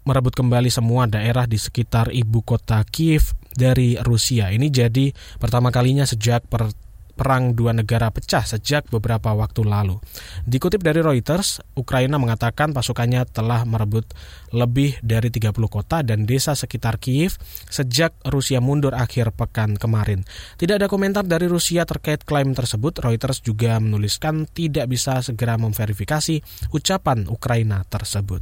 merebut 0.04 0.36
kembali 0.36 0.68
semua 0.68 1.08
daerah 1.08 1.48
di 1.48 1.56
sekitar 1.56 2.12
ibu 2.12 2.44
kota 2.44 2.84
Kiev 2.84 3.32
dari 3.56 3.96
Rusia. 4.04 4.52
Ini 4.52 4.68
jadi 4.68 5.08
pertama 5.40 5.72
kalinya 5.72 6.04
sejak 6.04 6.44
per 6.44 6.87
perang 7.18 7.58
dua 7.58 7.74
negara 7.74 8.14
pecah 8.14 8.46
sejak 8.46 8.86
beberapa 8.94 9.34
waktu 9.34 9.66
lalu. 9.66 9.98
Dikutip 10.46 10.78
dari 10.78 11.02
Reuters, 11.02 11.58
Ukraina 11.74 12.14
mengatakan 12.22 12.70
pasukannya 12.70 13.26
telah 13.26 13.66
merebut 13.66 14.06
lebih 14.54 15.02
dari 15.02 15.34
30 15.34 15.50
kota 15.66 16.06
dan 16.06 16.22
desa 16.24 16.54
sekitar 16.54 17.02
Kiev 17.02 17.34
sejak 17.66 18.14
Rusia 18.30 18.62
mundur 18.62 18.94
akhir 18.94 19.34
pekan 19.34 19.74
kemarin. 19.74 20.22
Tidak 20.54 20.78
ada 20.78 20.86
komentar 20.86 21.26
dari 21.26 21.50
Rusia 21.50 21.82
terkait 21.82 22.22
klaim 22.22 22.54
tersebut. 22.54 23.02
Reuters 23.02 23.42
juga 23.42 23.82
menuliskan 23.82 24.46
tidak 24.46 24.86
bisa 24.86 25.18
segera 25.20 25.58
memverifikasi 25.58 26.70
ucapan 26.70 27.26
Ukraina 27.26 27.82
tersebut. 27.90 28.40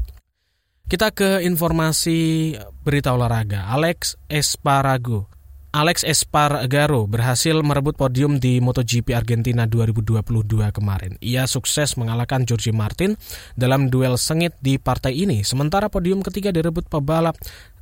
Kita 0.87 1.11
ke 1.11 1.43
informasi 1.43 2.55
berita 2.87 3.11
olahraga. 3.11 3.67
Alex 3.67 4.15
Esparago 4.31 5.36
Alex 5.77 6.09
Espargaro 6.09 7.05
berhasil 7.05 7.53
merebut 7.61 8.01
podium 8.01 8.41
di 8.41 8.65
MotoGP 8.65 9.13
Argentina 9.13 9.69
2022 9.69 10.25
kemarin. 10.73 11.21
Ia 11.21 11.45
sukses 11.45 12.01
mengalahkan 12.01 12.49
George 12.49 12.73
Martin 12.73 13.13
dalam 13.61 13.93
duel 13.93 14.17
sengit 14.17 14.57
di 14.65 14.81
partai 14.81 15.13
ini, 15.29 15.45
sementara 15.45 15.93
podium 15.93 16.25
ketiga 16.25 16.49
direbut 16.49 16.89
pebalap 16.89 17.37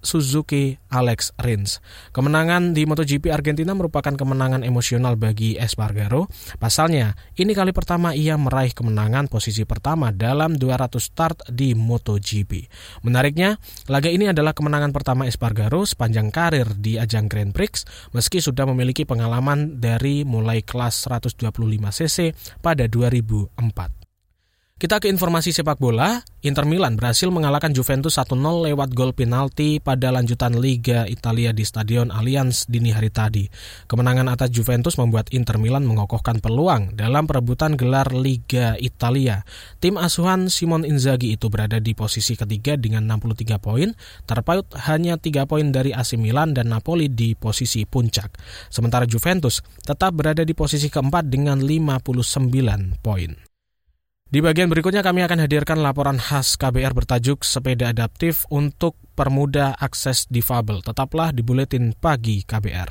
Suzuki 0.04 0.78
Alex 0.92 1.34
Rins. 1.40 1.82
Kemenangan 2.12 2.76
di 2.76 2.86
MotoGP 2.86 3.32
Argentina 3.32 3.72
merupakan 3.72 4.12
kemenangan 4.14 4.62
emosional 4.62 5.18
bagi 5.18 5.56
Espargaro. 5.58 6.30
Pasalnya, 6.60 7.16
ini 7.34 7.56
kali 7.56 7.72
pertama 7.72 8.12
ia 8.14 8.38
meraih 8.38 8.70
kemenangan 8.70 9.26
posisi 9.26 9.64
pertama 9.64 10.14
dalam 10.14 10.54
200 10.54 11.00
start 11.00 11.50
di 11.50 11.72
MotoGP. 11.74 12.68
Menariknya, 13.02 13.56
laga 13.90 14.12
ini 14.12 14.30
adalah 14.30 14.52
kemenangan 14.52 14.92
pertama 14.92 15.26
Espargaro 15.26 15.82
sepanjang 15.88 16.30
karir 16.30 16.68
di 16.76 17.00
ajang 17.00 17.26
Grand 17.26 17.50
Prix, 17.50 17.88
meski 18.12 18.38
sudah 18.38 18.68
memiliki 18.68 19.08
pengalaman 19.08 19.80
dari 19.80 20.22
mulai 20.22 20.60
kelas 20.60 21.08
125 21.08 21.48
cc 21.90 22.36
pada 22.60 22.84
2004. 22.86 24.03
Kita 24.84 25.00
ke 25.00 25.08
informasi 25.08 25.48
sepak 25.48 25.80
bola. 25.80 26.20
Inter 26.44 26.68
Milan 26.68 27.00
berhasil 27.00 27.32
mengalahkan 27.32 27.72
Juventus 27.72 28.20
1-0 28.20 28.36
lewat 28.36 28.92
gol 28.92 29.16
penalti 29.16 29.80
pada 29.80 30.12
lanjutan 30.12 30.60
Liga 30.60 31.08
Italia 31.08 31.56
di 31.56 31.64
Stadion 31.64 32.12
Allianz 32.12 32.68
dini 32.68 32.92
hari 32.92 33.08
tadi. 33.08 33.48
Kemenangan 33.88 34.28
atas 34.28 34.52
Juventus 34.52 35.00
membuat 35.00 35.32
Inter 35.32 35.56
Milan 35.56 35.88
mengokohkan 35.88 36.36
peluang 36.36 37.00
dalam 37.00 37.24
perebutan 37.24 37.80
gelar 37.80 38.12
Liga 38.12 38.76
Italia. 38.76 39.40
Tim 39.80 39.96
asuhan 39.96 40.52
Simon 40.52 40.84
Inzaghi 40.84 41.32
itu 41.32 41.48
berada 41.48 41.80
di 41.80 41.96
posisi 41.96 42.36
ketiga 42.36 42.76
dengan 42.76 43.08
63 43.08 43.56
poin, 43.56 43.88
terpaut 44.28 44.68
hanya 44.84 45.16
3 45.16 45.48
poin 45.48 45.64
dari 45.72 45.96
AC 45.96 46.20
Milan 46.20 46.52
dan 46.52 46.68
Napoli 46.68 47.08
di 47.08 47.32
posisi 47.32 47.88
puncak. 47.88 48.36
Sementara 48.68 49.08
Juventus 49.08 49.64
tetap 49.80 50.12
berada 50.12 50.44
di 50.44 50.52
posisi 50.52 50.92
keempat 50.92 51.24
dengan 51.24 51.64
59 51.64 53.00
poin. 53.00 53.53
Di 54.34 54.42
bagian 54.42 54.66
berikutnya 54.66 55.06
kami 55.06 55.22
akan 55.22 55.46
hadirkan 55.46 55.78
laporan 55.78 56.18
khas 56.18 56.58
KBR 56.58 56.90
bertajuk 56.90 57.46
Sepeda 57.46 57.94
Adaptif 57.94 58.50
untuk 58.50 58.98
Permudah 59.14 59.78
Akses 59.78 60.26
Difabel. 60.26 60.82
Tetaplah 60.82 61.30
di 61.30 61.46
Buletin 61.46 61.94
Pagi 61.94 62.42
KBR. 62.42 62.90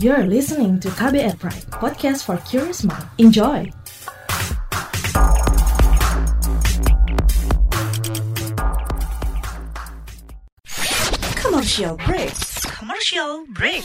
You're 0.00 0.24
listening 0.24 0.80
to 0.80 0.88
KBR 0.88 1.36
Pride, 1.36 1.68
podcast 1.68 2.24
for 2.24 2.40
curious 2.48 2.80
mind. 2.80 3.04
Enjoy! 3.20 3.68
Commercial 11.36 12.00
break. 12.00 12.32
Commercial 12.72 13.44
break. 13.52 13.84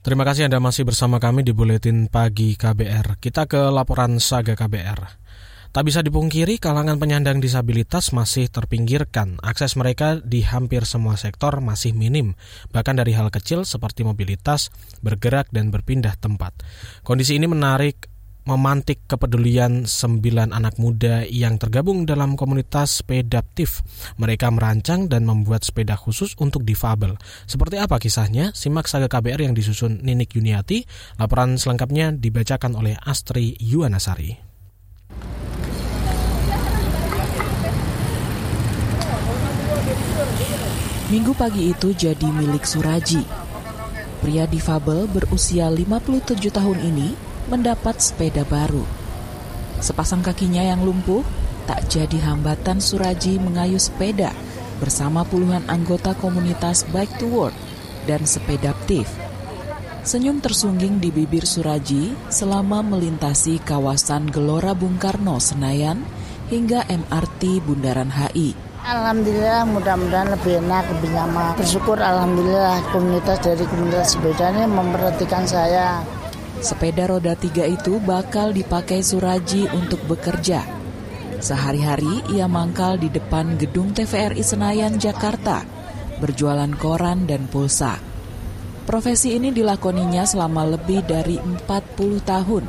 Terima 0.00 0.24
kasih 0.24 0.48
Anda 0.48 0.64
masih 0.64 0.88
bersama 0.88 1.20
kami 1.20 1.44
di 1.44 1.52
Buletin 1.52 2.08
Pagi 2.08 2.56
KBR. 2.56 3.20
Kita 3.20 3.44
ke 3.44 3.68
laporan 3.68 4.16
Saga 4.16 4.56
KBR. 4.56 5.20
Tak 5.76 5.84
bisa 5.84 6.00
dipungkiri, 6.00 6.56
kalangan 6.56 6.96
penyandang 6.98 7.38
disabilitas 7.38 8.10
masih 8.10 8.48
terpinggirkan. 8.50 9.36
Akses 9.44 9.78
mereka 9.78 10.16
di 10.18 10.40
hampir 10.42 10.88
semua 10.88 11.14
sektor 11.14 11.62
masih 11.62 11.94
minim, 11.94 12.32
bahkan 12.74 12.98
dari 12.98 13.14
hal 13.14 13.28
kecil 13.28 13.62
seperti 13.62 14.02
mobilitas, 14.02 14.72
bergerak, 15.04 15.52
dan 15.54 15.70
berpindah 15.70 16.18
tempat. 16.18 16.58
Kondisi 17.06 17.38
ini 17.38 17.46
menarik 17.46 18.09
memantik 18.44 19.04
kepedulian 19.04 19.84
sembilan 19.84 20.52
anak 20.54 20.80
muda 20.80 21.24
yang 21.26 21.60
tergabung 21.60 22.08
dalam 22.08 22.34
komunitas 22.38 23.02
sepedaptif. 23.02 23.84
Mereka 24.16 24.48
merancang 24.52 25.08
dan 25.10 25.28
membuat 25.28 25.66
sepeda 25.66 25.96
khusus 25.98 26.36
untuk 26.40 26.64
difabel. 26.64 27.16
Seperti 27.44 27.76
apa 27.80 28.00
kisahnya? 28.00 28.52
Simak 28.56 28.88
saga 28.88 29.10
KBR 29.10 29.50
yang 29.50 29.54
disusun 29.56 30.00
Ninik 30.00 30.36
Yuniati. 30.36 30.84
Laporan 31.20 31.60
selengkapnya 31.60 32.14
dibacakan 32.16 32.76
oleh 32.76 32.96
Astri 33.00 33.56
Yuwanasari. 33.60 34.50
Minggu 41.10 41.34
pagi 41.34 41.74
itu 41.74 41.90
jadi 41.90 42.28
milik 42.30 42.62
Suraji. 42.62 43.26
Pria 44.22 44.46
difabel 44.46 45.10
berusia 45.10 45.66
57 45.66 46.38
tahun 46.54 46.78
ini 46.86 47.29
mendapat 47.50 47.98
sepeda 47.98 48.46
baru. 48.46 48.86
Sepasang 49.82 50.22
kakinya 50.22 50.62
yang 50.62 50.86
lumpuh 50.86 51.26
tak 51.66 51.90
jadi 51.90 52.30
hambatan 52.30 52.78
Suraji 52.78 53.42
mengayuh 53.42 53.82
sepeda 53.82 54.30
bersama 54.78 55.26
puluhan 55.26 55.66
anggota 55.66 56.14
komunitas 56.16 56.86
Bike 56.88 57.18
to 57.18 57.26
Work 57.28 57.56
dan 58.06 58.24
Sepedaptif. 58.24 59.10
Senyum 60.00 60.40
tersungging 60.40 60.96
di 60.96 61.12
bibir 61.12 61.44
Suraji 61.44 62.16
selama 62.32 62.80
melintasi 62.80 63.60
kawasan 63.60 64.32
Gelora 64.32 64.72
Bung 64.72 64.96
Karno 64.96 65.36
Senayan 65.36 66.00
hingga 66.48 66.88
MRT 66.88 67.60
Bundaran 67.60 68.08
HI. 68.08 68.56
Alhamdulillah 68.80 69.68
mudah-mudahan 69.68 70.32
lebih 70.32 70.64
enak, 70.64 70.88
lebih 70.96 71.12
nyaman. 71.12 71.52
Bersyukur 71.60 72.00
Alhamdulillah 72.00 72.80
komunitas 72.96 73.38
dari 73.44 73.60
komunitas 73.68 74.16
sepeda 74.16 74.48
ini 74.56 74.64
memperhatikan 74.64 75.44
saya. 75.44 76.00
Sepeda 76.60 77.08
roda 77.08 77.32
tiga 77.32 77.64
itu 77.64 77.96
bakal 78.04 78.52
dipakai 78.52 79.00
Suraji 79.00 79.64
untuk 79.72 80.04
bekerja. 80.04 80.60
Sehari-hari 81.40 82.20
ia 82.36 82.44
mangkal 82.44 83.00
di 83.00 83.08
depan 83.08 83.56
gedung 83.56 83.96
TVRI 83.96 84.44
Senayan, 84.44 85.00
Jakarta, 85.00 85.64
berjualan 86.20 86.68
koran 86.76 87.24
dan 87.24 87.48
pulsa. 87.48 87.96
Profesi 88.84 89.40
ini 89.40 89.48
dilakoninya 89.56 90.28
selama 90.28 90.76
lebih 90.76 91.00
dari 91.08 91.40
40 91.40 92.20
tahun. 92.28 92.64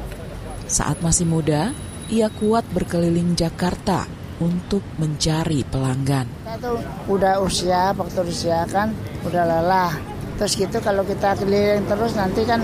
Saat 0.71 1.03
masih 1.03 1.27
muda, 1.27 1.75
ia 2.07 2.31
kuat 2.31 2.63
berkeliling 2.71 3.35
Jakarta 3.35 4.07
untuk 4.39 4.87
mencari 5.03 5.67
pelanggan. 5.67 6.31
Kita 6.47 6.55
tuh 6.63 6.79
udah 7.11 7.43
usia, 7.43 7.91
faktor 7.91 8.23
usia 8.23 8.63
kan 8.71 8.95
udah 9.27 9.43
lelah. 9.43 9.93
Terus 10.39 10.55
gitu 10.55 10.79
kalau 10.79 11.03
kita 11.03 11.35
keliling 11.35 11.83
terus 11.91 12.15
nanti 12.15 12.47
kan 12.47 12.63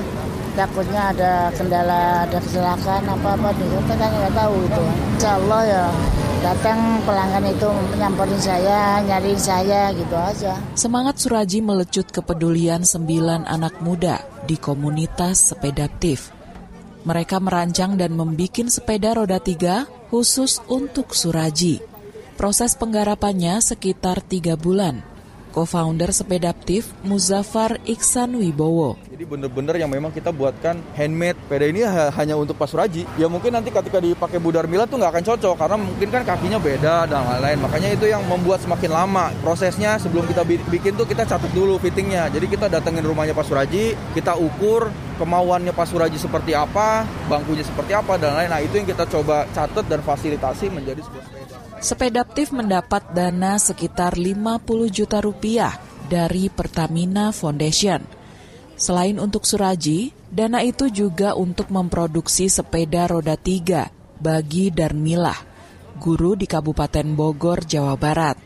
takutnya 0.58 1.14
ada 1.14 1.54
kendala, 1.54 2.26
ada 2.26 2.42
kecelakaan 2.42 3.06
apa-apa 3.06 3.54
di 3.54 3.66
kita 3.70 3.94
kan 3.94 4.10
nggak 4.10 4.34
tahu 4.34 4.56
itu. 4.66 4.84
Insya 5.14 5.32
Allah 5.38 5.62
ya 5.70 5.86
datang 6.42 6.80
pelanggan 7.06 7.46
itu 7.54 7.70
nyamperin 8.02 8.42
saya, 8.42 8.80
nyariin 9.06 9.38
saya 9.38 9.94
gitu 9.94 10.16
aja. 10.18 10.58
Semangat 10.74 11.22
Suraji 11.22 11.62
melecut 11.62 12.10
kepedulian 12.10 12.82
sembilan 12.82 13.46
anak 13.46 13.86
muda 13.86 14.26
di 14.50 14.58
komunitas 14.58 15.54
sepedaptif. 15.54 16.34
Mereka 17.06 17.38
merancang 17.40 17.96
dan 17.96 18.18
membuat 18.18 18.68
sepeda 18.68 19.16
roda 19.16 19.40
tiga 19.40 19.88
khusus 20.10 20.60
untuk 20.68 21.14
Suraji. 21.14 21.80
Proses 22.36 22.76
penggarapannya 22.76 23.62
sekitar 23.64 24.26
tiga 24.26 24.60
bulan. 24.60 25.17
Co-founder 25.52 26.14
Sepedaptif 26.14 26.92
Muzaffar 27.02 27.82
Iksan 27.88 28.38
Wibowo. 28.38 29.00
Jadi 29.10 29.24
bener-bener 29.26 29.76
yang 29.82 29.90
memang 29.90 30.14
kita 30.14 30.30
buatkan 30.30 30.78
handmade. 30.94 31.40
Sepeda 31.48 31.66
ini 31.66 31.82
hanya 31.88 32.38
untuk 32.38 32.54
Pak 32.60 32.70
Suraji. 32.70 33.10
Ya 33.18 33.26
mungkin 33.26 33.56
nanti 33.56 33.74
ketika 33.74 33.98
dipakai 33.98 34.38
Bu 34.38 34.54
Darmila 34.54 34.86
tuh 34.86 35.02
nggak 35.02 35.12
akan 35.18 35.26
cocok 35.34 35.56
karena 35.58 35.78
mungkin 35.82 36.08
kan 36.14 36.22
kakinya 36.22 36.60
beda 36.62 37.10
dan 37.10 37.26
lain-lain. 37.26 37.58
Makanya 37.64 37.90
itu 37.98 38.06
yang 38.06 38.22
membuat 38.30 38.62
semakin 38.62 38.94
lama. 38.94 39.34
Prosesnya 39.42 39.98
sebelum 39.98 40.30
kita 40.30 40.46
bikin 40.46 40.94
tuh 40.94 41.10
kita 41.10 41.26
catat 41.26 41.50
dulu 41.56 41.82
fittingnya. 41.82 42.30
Jadi 42.30 42.46
kita 42.46 42.70
datengin 42.70 43.02
rumahnya 43.02 43.34
Pak 43.34 43.50
Suraji, 43.50 43.98
kita 44.14 44.38
ukur 44.38 44.94
kemauannya 45.18 45.74
Pak 45.74 45.90
Suraji 45.90 46.22
seperti 46.22 46.54
apa, 46.54 47.10
bangkunya 47.26 47.66
seperti 47.66 47.98
apa 47.98 48.22
dan 48.22 48.38
lain. 48.38 48.54
Nah 48.54 48.62
itu 48.62 48.78
yang 48.78 48.86
kita 48.86 49.10
coba 49.10 49.50
catat 49.50 49.86
dan 49.90 50.06
fasilitasi 50.06 50.70
menjadi 50.70 51.02
sebuah 51.02 51.26
sepeda. 51.26 51.58
Sepedaptif 51.78 52.50
mendapat 52.50 53.14
dana 53.14 53.62
sekitar 53.62 54.18
50 54.18 54.66
juta 54.90 55.22
rupiah 55.22 55.78
dari 56.10 56.50
Pertamina 56.50 57.30
Foundation. 57.30 58.02
Selain 58.74 59.22
untuk 59.22 59.46
Suraji, 59.46 60.10
dana 60.34 60.66
itu 60.66 60.90
juga 60.90 61.38
untuk 61.38 61.70
memproduksi 61.70 62.50
sepeda 62.50 63.06
roda 63.06 63.38
tiga 63.38 63.94
bagi 64.18 64.74
Darmilah, 64.74 65.38
guru 66.02 66.34
di 66.34 66.50
Kabupaten 66.50 67.14
Bogor, 67.14 67.62
Jawa 67.62 67.94
Barat. 67.94 68.38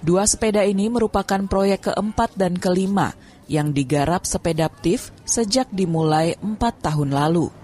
Dua 0.00 0.24
sepeda 0.24 0.64
ini 0.64 0.88
merupakan 0.88 1.44
proyek 1.44 1.92
keempat 1.92 2.32
dan 2.32 2.56
kelima 2.56 3.12
yang 3.44 3.76
digarap 3.76 4.24
Sepedaptif 4.24 5.12
sejak 5.28 5.68
dimulai 5.68 6.40
empat 6.40 6.80
tahun 6.80 7.12
lalu. 7.12 7.61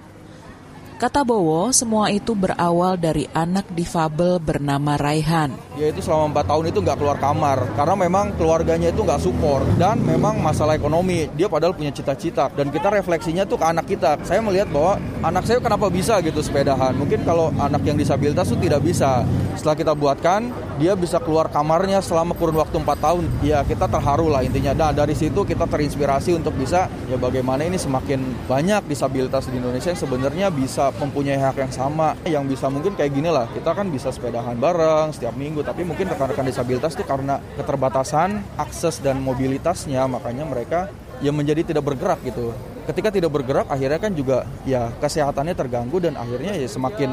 Kata 0.99 1.23
Bowo, 1.23 1.71
semua 1.71 2.11
itu 2.11 2.35
berawal 2.35 2.99
dari 2.99 3.31
anak 3.31 3.71
difabel 3.71 4.43
bernama 4.43 4.99
Raihan. 4.99 5.55
Dia 5.79 5.95
itu 5.95 6.03
selama 6.03 6.43
4 6.43 6.51
tahun 6.51 6.65
itu 6.75 6.79
nggak 6.83 6.99
keluar 6.99 7.15
kamar 7.23 7.71
karena 7.79 7.95
memang 7.95 8.35
keluarganya 8.35 8.91
itu 8.91 9.07
nggak 9.07 9.23
support 9.23 9.63
dan 9.79 10.03
memang 10.03 10.43
masalah 10.43 10.75
ekonomi. 10.75 11.31
Dia 11.39 11.47
padahal 11.47 11.79
punya 11.79 11.95
cita-cita 11.95 12.51
dan 12.51 12.75
kita 12.75 12.91
refleksinya 12.91 13.47
tuh 13.47 13.63
ke 13.63 13.67
anak 13.71 13.87
kita. 13.87 14.19
Saya 14.27 14.43
melihat 14.43 14.75
bahwa 14.75 14.99
anak 15.23 15.47
saya 15.47 15.63
kenapa 15.63 15.87
bisa 15.87 16.19
gitu 16.19 16.43
sepedahan. 16.43 16.99
Mungkin 16.99 17.23
kalau 17.23 17.55
anak 17.63 17.87
yang 17.87 17.95
disabilitas 17.95 18.51
itu 18.51 18.67
tidak 18.67 18.83
bisa. 18.83 19.23
Setelah 19.55 19.79
kita 19.79 19.95
buatkan, 19.95 20.51
dia 20.79 20.95
bisa 20.95 21.19
keluar 21.19 21.51
kamarnya 21.51 21.99
selama 21.99 22.33
kurun 22.39 22.57
waktu 22.63 22.79
4 22.79 22.87
tahun. 23.03 23.25
Ya 23.43 23.67
kita 23.67 23.91
terharu 23.91 24.31
lah 24.31 24.47
intinya. 24.47 24.73
Dan 24.73 24.95
dari 24.95 25.13
situ 25.19 25.43
kita 25.43 25.67
terinspirasi 25.67 26.39
untuk 26.39 26.55
bisa 26.55 26.87
ya 27.11 27.19
bagaimana 27.19 27.67
ini 27.67 27.77
semakin 27.77 28.47
banyak 28.47 28.87
disabilitas 28.87 29.51
di 29.51 29.59
Indonesia 29.59 29.91
yang 29.91 30.01
sebenarnya 30.01 30.47
bisa 30.55 30.95
mempunyai 30.97 31.37
hak 31.37 31.57
yang 31.59 31.73
sama 31.75 32.15
yang 32.25 32.45
bisa 32.47 32.71
mungkin 32.71 32.95
kayak 32.95 33.13
gini 33.13 33.29
lah 33.29 33.51
kita 33.51 33.75
kan 33.75 33.91
bisa 33.91 34.15
sepedahan 34.15 34.57
bareng 34.57 35.11
setiap 35.13 35.35
minggu 35.35 35.67
tapi 35.67 35.83
mungkin 35.83 36.09
rekan-rekan 36.09 36.47
disabilitas 36.47 36.95
itu 36.95 37.05
karena 37.05 37.43
keterbatasan 37.59 38.41
akses 38.57 39.03
dan 39.03 39.19
mobilitasnya 39.21 40.07
makanya 40.07 40.45
mereka 40.47 40.81
yang 41.19 41.35
menjadi 41.35 41.75
tidak 41.75 41.85
bergerak 41.85 42.23
gitu 42.23 42.55
ketika 42.89 43.13
tidak 43.13 43.31
bergerak 43.35 43.67
akhirnya 43.69 44.01
kan 44.01 44.13
juga 44.17 44.49
ya 44.65 44.89
kesehatannya 44.97 45.53
terganggu 45.53 46.01
dan 46.01 46.17
akhirnya 46.17 46.57
ya 46.57 46.65
semakin 46.65 47.11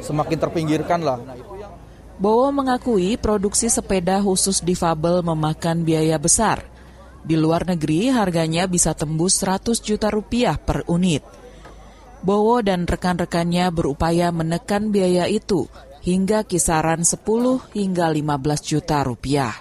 semakin 0.00 0.38
terpinggirkan 0.40 1.04
lah 1.04 1.20
Bowo 2.22 2.54
mengakui 2.54 3.18
produksi 3.18 3.66
sepeda 3.66 4.22
khusus 4.22 4.62
difabel 4.62 5.26
memakan 5.26 5.82
biaya 5.82 6.22
besar. 6.22 6.62
Di 7.26 7.34
luar 7.34 7.66
negeri 7.66 8.14
harganya 8.14 8.70
bisa 8.70 8.94
tembus 8.94 9.42
100 9.42 9.82
juta 9.82 10.06
rupiah 10.06 10.54
per 10.54 10.86
unit. 10.86 11.26
Bowo 12.22 12.62
dan 12.62 12.86
rekan-rekannya 12.86 13.66
berupaya 13.74 14.30
menekan 14.30 14.94
biaya 14.94 15.26
itu 15.26 15.66
hingga 16.06 16.46
kisaran 16.46 17.02
10 17.02 17.18
hingga 17.74 18.06
15 18.06 18.70
juta 18.70 19.02
rupiah. 19.02 19.58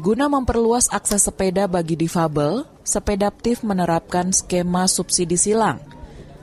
Guna 0.00 0.32
memperluas 0.32 0.88
akses 0.88 1.28
sepeda 1.28 1.68
bagi 1.68 2.00
difabel, 2.00 2.64
Sepedaptif 2.84 3.64
menerapkan 3.64 4.28
skema 4.28 4.84
subsidi 4.84 5.40
silang. 5.40 5.80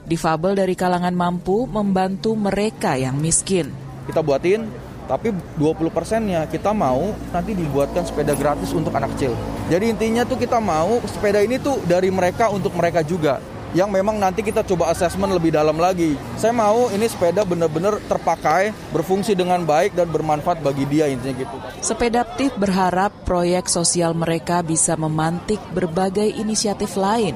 Difabel 0.10 0.58
dari 0.58 0.74
kalangan 0.74 1.14
mampu 1.14 1.70
membantu 1.70 2.34
mereka 2.34 2.98
yang 2.98 3.22
miskin. 3.22 3.70
Kita 4.10 4.26
buatin, 4.26 4.66
tapi 5.12 5.36
20 5.60 5.92
persennya 5.92 6.48
kita 6.48 6.72
mau 6.72 7.12
nanti 7.36 7.52
dibuatkan 7.52 8.08
sepeda 8.08 8.32
gratis 8.32 8.72
untuk 8.72 8.96
anak 8.96 9.12
kecil. 9.20 9.36
Jadi 9.68 9.92
intinya 9.92 10.24
tuh 10.24 10.40
kita 10.40 10.64
mau 10.64 11.04
sepeda 11.04 11.44
ini 11.44 11.60
tuh 11.60 11.84
dari 11.84 12.08
mereka 12.08 12.48
untuk 12.48 12.72
mereka 12.72 13.04
juga 13.04 13.44
yang 13.72 13.92
memang 13.92 14.20
nanti 14.20 14.44
kita 14.44 14.64
coba 14.68 14.92
asesmen 14.92 15.32
lebih 15.32 15.52
dalam 15.56 15.76
lagi. 15.80 16.16
Saya 16.36 16.52
mau 16.56 16.92
ini 16.92 17.08
sepeda 17.08 17.48
benar-benar 17.48 18.00
terpakai, 18.08 18.76
berfungsi 18.92 19.36
dengan 19.36 19.64
baik 19.64 19.96
dan 19.96 20.12
bermanfaat 20.12 20.60
bagi 20.60 20.84
dia 20.88 21.08
intinya 21.08 21.36
gitu. 21.40 21.58
Sepedaptif 21.80 22.52
berharap 22.60 23.12
proyek 23.24 23.72
sosial 23.72 24.16
mereka 24.16 24.60
bisa 24.64 25.00
memantik 25.00 25.60
berbagai 25.72 26.28
inisiatif 26.36 27.00
lain 27.00 27.36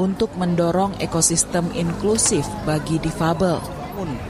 untuk 0.00 0.32
mendorong 0.40 0.96
ekosistem 1.00 1.68
inklusif 1.76 2.48
bagi 2.64 2.96
difabel. 3.00 3.60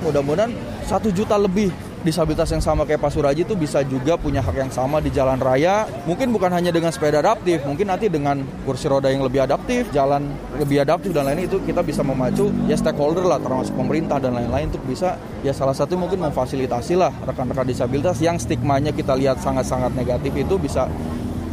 Mudah-mudahan 0.05 0.53
satu 0.85 1.09
juta 1.09 1.41
lebih 1.41 1.73
disabilitas 2.05 2.53
yang 2.53 2.61
sama 2.61 2.85
kayak 2.85 3.01
Pak 3.01 3.11
Suraji 3.17 3.49
itu 3.49 3.57
bisa 3.57 3.81
juga 3.83 4.15
punya 4.21 4.45
hak 4.45 4.55
yang 4.55 4.69
sama 4.69 5.01
di 5.01 5.09
jalan 5.09 5.41
raya. 5.41 5.89
Mungkin 6.05 6.31
bukan 6.31 6.53
hanya 6.53 6.69
dengan 6.69 6.93
sepeda 6.93 7.25
adaptif, 7.25 7.65
mungkin 7.65 7.89
nanti 7.89 8.13
dengan 8.13 8.45
kursi 8.69 8.87
roda 8.87 9.09
yang 9.09 9.25
lebih 9.25 9.43
adaptif, 9.43 9.89
jalan 9.91 10.29
lebih 10.61 10.85
adaptif 10.85 11.17
dan 11.17 11.27
lain 11.27 11.49
itu 11.49 11.57
kita 11.65 11.81
bisa 11.81 12.05
memacu 12.05 12.53
ya 12.69 12.77
stakeholder 12.77 13.25
lah 13.25 13.41
termasuk 13.41 13.73
pemerintah 13.75 14.21
dan 14.21 14.37
lain-lain 14.37 14.69
untuk 14.69 14.85
bisa 14.85 15.17
ya 15.41 15.57
salah 15.57 15.75
satu 15.75 15.97
mungkin 15.97 16.21
memfasilitasi 16.21 16.95
lah 16.95 17.11
rekan-rekan 17.25 17.67
disabilitas 17.67 18.21
yang 18.21 18.37
stigmanya 18.37 18.93
kita 18.93 19.17
lihat 19.17 19.41
sangat-sangat 19.41 19.97
negatif 19.97 20.31
itu 20.37 20.55
bisa 20.61 20.87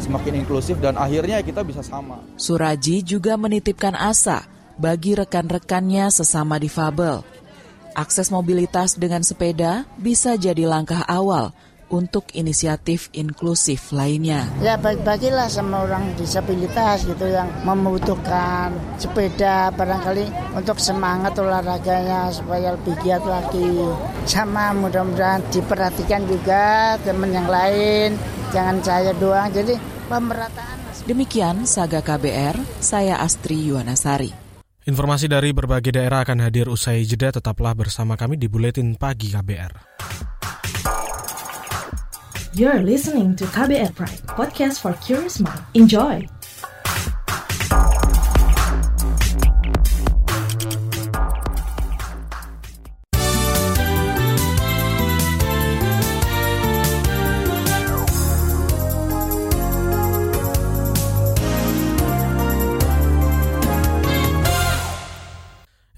semakin 0.03 0.43
inklusif 0.43 0.75
dan 0.83 0.99
akhirnya 0.99 1.39
kita 1.39 1.63
bisa 1.63 1.79
sama. 1.79 2.19
Suraji 2.35 3.05
juga 3.07 3.39
menitipkan 3.39 3.95
asa 3.95 4.43
bagi 4.75 5.13
rekan-rekannya 5.13 6.09
sesama 6.09 6.57
difabel. 6.57 7.30
Akses 7.91 8.31
mobilitas 8.31 8.95
dengan 8.95 9.21
sepeda 9.21 9.83
bisa 9.99 10.39
jadi 10.39 10.63
langkah 10.63 11.03
awal 11.07 11.51
untuk 11.91 12.31
inisiatif 12.31 13.11
inklusif 13.11 13.91
lainnya. 13.91 14.47
Ya 14.63 14.79
baik-bagilah 14.79 15.51
sama 15.51 15.83
orang 15.83 16.15
disabilitas 16.15 17.03
gitu 17.03 17.27
yang 17.27 17.51
membutuhkan 17.67 18.71
sepeda 18.95 19.69
barangkali 19.75 20.55
untuk 20.55 20.79
semangat 20.79 21.35
olahraganya 21.35 22.31
supaya 22.31 22.73
lebih 22.79 22.95
giat 23.03 23.21
lagi. 23.27 23.83
Sama 24.23 24.71
mudah-mudahan 24.71 25.43
diperhatikan 25.51 26.23
juga 26.25 26.95
teman 27.03 27.35
yang 27.35 27.51
lain, 27.51 28.15
jangan 28.55 28.79
saya 28.79 29.11
doang. 29.19 29.51
Jadi 29.51 29.75
pemerataan. 30.07 30.79
Demikian 31.03 31.67
Saga 31.67 31.99
KBR, 31.99 32.55
saya 32.79 33.19
Astri 33.19 33.67
Yuwanasari. 33.67 34.40
Informasi 34.81 35.29
dari 35.29 35.53
berbagai 35.53 35.93
daerah 35.93 36.25
akan 36.25 36.41
hadir 36.41 36.65
usai 36.65 37.05
jeda. 37.05 37.29
Tetaplah 37.29 37.77
bersama 37.77 38.17
kami 38.17 38.33
di 38.33 38.49
Buletin 38.49 38.97
Pagi 38.97 39.29
KBR. 39.29 39.73
You're 42.57 42.81
listening 42.81 43.37
to 43.37 43.45
KBR 43.45 43.93
Pride, 43.93 44.25
podcast 44.25 44.81
for 44.81 44.97
curious 44.99 45.37
mind. 45.37 45.61
Enjoy! 45.77 46.25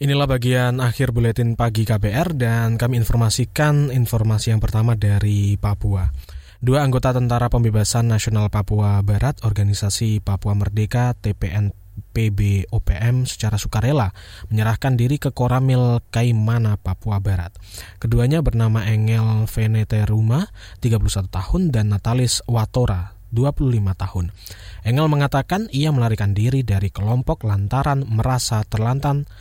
Inilah 0.04 0.28
bagian 0.28 0.84
akhir 0.84 1.16
buletin 1.16 1.56
pagi 1.56 1.88
KBR 1.88 2.36
dan 2.36 2.76
kami 2.76 3.00
informasikan 3.00 3.88
informasi 3.88 4.52
yang 4.52 4.60
pertama 4.60 5.00
dari 5.00 5.56
Papua. 5.56 6.12
Dua 6.60 6.84
anggota 6.84 7.16
Tentara 7.16 7.48
Pembebasan 7.48 8.12
Nasional 8.12 8.52
Papua 8.52 9.00
Barat, 9.00 9.40
Organisasi 9.48 10.20
Papua 10.20 10.60
Merdeka 10.60 11.16
TPN 11.16 11.72
PB 12.12 12.68
OPM 12.76 13.24
secara 13.24 13.56
sukarela 13.56 14.12
menyerahkan 14.52 15.00
diri 15.00 15.16
ke 15.24 15.32
Koramil 15.32 16.04
Kaimana, 16.12 16.76
Papua 16.76 17.24
Barat. 17.24 17.56
Keduanya 17.96 18.44
bernama 18.44 18.84
Engel 18.84 19.48
Veneteruma, 19.48 20.52
31 20.84 21.32
tahun, 21.32 21.72
dan 21.72 21.96
Natalis 21.96 22.44
Watora, 22.44 23.16
25 23.32 23.72
tahun. 23.96 24.36
Engel 24.84 25.08
mengatakan 25.08 25.72
ia 25.72 25.96
melarikan 25.96 26.36
diri 26.36 26.60
dari 26.60 26.92
kelompok 26.92 27.48
lantaran 27.48 28.04
merasa 28.04 28.68
terlantan 28.68 29.32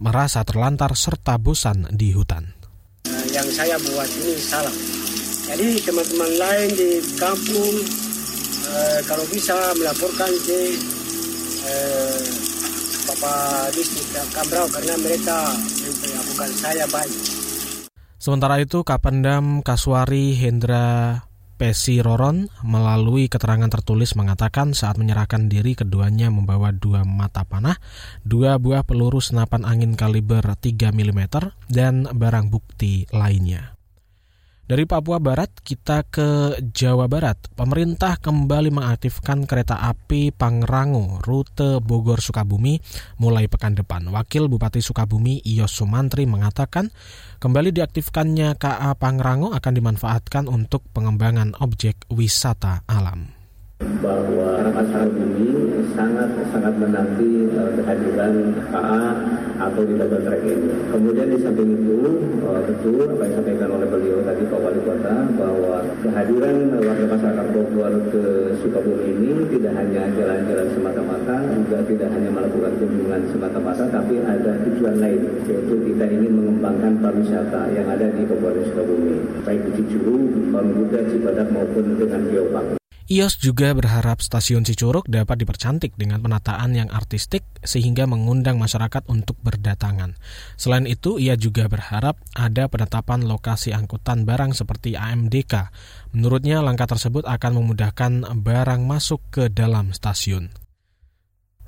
merasa 0.00 0.40
terlantar 0.42 0.96
serta 0.96 1.36
bosan 1.36 1.86
di 1.92 2.16
hutan. 2.16 2.56
Yang 3.30 3.48
saya 3.54 3.76
buat 3.78 4.08
ini 4.08 4.34
salah. 4.40 4.74
Jadi 5.50 5.68
teman-teman 5.84 6.32
lain 6.40 6.68
di 6.72 6.90
kampung 7.20 7.74
eh, 8.64 9.00
kalau 9.04 9.24
bisa 9.28 9.54
melaporkan 9.76 10.32
ke 10.48 10.60
eh, 11.68 12.20
Bapak 13.10 13.74
Distrik 13.76 14.08
Kambrau 14.32 14.66
karena 14.72 14.94
mereka 15.00 15.38
bukan 16.32 16.50
saya 16.56 16.84
baik. 16.88 17.14
Sementara 18.20 18.60
itu 18.60 18.84
Kapendam 18.84 19.64
Kaswari 19.64 20.36
Hendra 20.36 21.24
Pesi 21.60 22.00
Roron 22.00 22.48
melalui 22.64 23.28
keterangan 23.28 23.68
tertulis 23.68 24.16
mengatakan 24.16 24.72
saat 24.72 24.96
menyerahkan 24.96 25.52
diri 25.52 25.76
keduanya 25.76 26.32
membawa 26.32 26.72
dua 26.72 27.04
mata 27.04 27.44
panah, 27.44 27.76
dua 28.24 28.56
buah 28.56 28.80
peluru 28.80 29.20
senapan 29.20 29.68
angin 29.68 29.92
kaliber 29.92 30.40
3 30.40 30.88
mm, 30.88 31.20
dan 31.68 32.08
barang 32.08 32.48
bukti 32.48 33.04
lainnya. 33.12 33.76
Dari 34.70 34.86
Papua 34.86 35.18
Barat 35.18 35.50
kita 35.66 36.06
ke 36.06 36.54
Jawa 36.62 37.10
Barat. 37.10 37.34
Pemerintah 37.58 38.22
kembali 38.22 38.70
mengaktifkan 38.70 39.42
kereta 39.42 39.82
api 39.82 40.30
Pangrango 40.30 41.18
rute 41.26 41.82
Bogor 41.82 42.22
Sukabumi 42.22 42.78
mulai 43.18 43.50
pekan 43.50 43.74
depan. 43.74 44.06
Wakil 44.14 44.46
Bupati 44.46 44.78
Sukabumi 44.78 45.42
Ios 45.42 45.74
Sumantri 45.74 46.22
mengatakan 46.30 46.94
kembali 47.42 47.74
diaktifkannya 47.74 48.54
KA 48.62 48.94
Pangrango 48.94 49.50
akan 49.50 49.72
dimanfaatkan 49.74 50.46
untuk 50.46 50.86
pengembangan 50.94 51.58
objek 51.58 52.06
wisata 52.06 52.86
alam 52.86 53.26
bahwa 53.80 54.70
sangat 55.92 56.28
sangat 56.50 56.74
menanti 56.76 57.48
uh, 57.54 57.70
kehadiran 57.78 58.54
KA 58.70 59.02
atau 59.60 59.82
di 59.84 59.94
double 59.96 60.22
track 60.24 60.42
ini. 60.44 60.68
Kemudian 60.88 61.28
di 61.32 61.38
samping 61.40 61.70
itu 61.76 62.00
uh, 62.44 62.60
tentu 62.64 63.04
apa 63.04 63.22
yang 63.24 63.30
disampaikan 63.36 63.68
oleh 63.76 63.86
beliau 63.88 64.18
tadi 64.24 64.42
Pak 64.48 64.60
Wali 64.60 64.80
Kota 64.82 65.14
bahwa 65.36 65.76
kehadiran 66.00 66.56
warga 66.80 67.06
masyarakat 67.06 67.46
Bogor 67.52 67.94
ke 68.08 68.22
Sukabumi 68.64 69.08
ini 69.12 69.44
tidak 69.52 69.72
hanya 69.76 70.02
jalan-jalan 70.16 70.68
semata-mata, 70.72 71.36
juga 71.54 71.78
tidak 71.84 72.08
hanya 72.16 72.30
melakukan 72.32 72.72
kunjungan 72.80 73.20
semata-mata, 73.28 73.84
tapi 73.92 74.14
ada 74.24 74.52
tujuan 74.64 74.96
lain 74.98 75.20
yaitu 75.44 75.74
kita 75.92 76.04
ingin 76.08 76.32
mengembangkan 76.36 76.92
pariwisata 77.04 77.70
yang 77.76 77.86
ada 77.88 78.06
di 78.10 78.22
Kabupaten 78.24 78.64
Sukabumi, 78.72 79.16
baik 79.44 79.60
di 79.68 79.72
Cicuru, 79.80 80.16
Bangkuda, 80.50 81.00
Cibadak 81.12 81.48
maupun 81.52 81.84
dengan 82.00 82.22
Geopark. 82.32 82.79
IOS 83.10 83.42
juga 83.42 83.74
berharap 83.74 84.22
stasiun 84.22 84.62
Cicurug 84.62 85.02
dapat 85.10 85.42
dipercantik 85.42 85.98
dengan 85.98 86.22
penataan 86.22 86.78
yang 86.78 86.86
artistik 86.94 87.42
sehingga 87.58 88.06
mengundang 88.06 88.54
masyarakat 88.54 89.02
untuk 89.10 89.34
berdatangan. 89.42 90.14
Selain 90.54 90.86
itu, 90.86 91.18
ia 91.18 91.34
juga 91.34 91.66
berharap 91.66 92.22
ada 92.38 92.70
penetapan 92.70 93.26
lokasi 93.26 93.74
angkutan 93.74 94.22
barang 94.22 94.54
seperti 94.54 94.94
AMDK. 94.94 95.74
Menurutnya, 96.14 96.62
langkah 96.62 96.86
tersebut 96.86 97.26
akan 97.26 97.58
memudahkan 97.58 98.30
barang 98.30 98.82
masuk 98.86 99.18
ke 99.34 99.50
dalam 99.50 99.90
stasiun. 99.90 100.69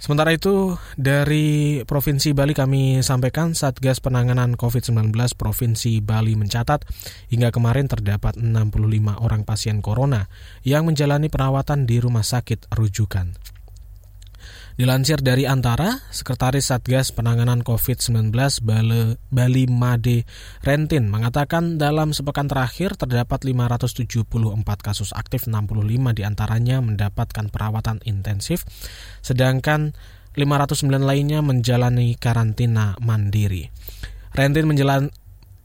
Sementara 0.02 0.34
itu, 0.34 0.74
dari 0.98 1.78
Provinsi 1.86 2.34
Bali 2.34 2.58
kami 2.58 3.06
sampaikan 3.06 3.54
Satgas 3.54 4.02
Penanganan 4.02 4.58
COVID-19 4.58 5.14
Provinsi 5.38 6.02
Bali 6.02 6.34
mencatat 6.34 6.82
hingga 7.30 7.54
kemarin 7.54 7.86
terdapat 7.86 8.34
65 8.34 8.82
orang 9.22 9.46
pasien 9.46 9.78
corona 9.78 10.26
yang 10.66 10.90
menjalani 10.90 11.30
perawatan 11.30 11.86
di 11.86 12.02
rumah 12.02 12.26
sakit 12.26 12.74
rujukan. 12.74 13.30
Dilansir 14.72 15.20
dari 15.20 15.44
Antara, 15.44 16.00
Sekretaris 16.08 16.72
Satgas 16.72 17.12
Penanganan 17.12 17.60
COVID-19 17.60 18.32
Bali 19.28 19.64
Made 19.68 20.24
Rentin 20.64 21.12
mengatakan 21.12 21.76
dalam 21.76 22.16
sepekan 22.16 22.48
terakhir 22.48 22.96
terdapat 22.96 23.44
574 23.44 24.16
kasus 24.80 25.12
aktif, 25.12 25.44
65 25.44 26.16
di 26.16 26.24
antaranya 26.24 26.80
mendapatkan 26.80 27.52
perawatan 27.52 28.00
intensif, 28.08 28.64
sedangkan 29.20 29.92
509 30.40 30.88
lainnya 31.04 31.44
menjalani 31.44 32.16
karantina 32.16 32.96
mandiri. 32.96 33.68
Rentin 34.32 34.64
menjalan, 34.64 35.12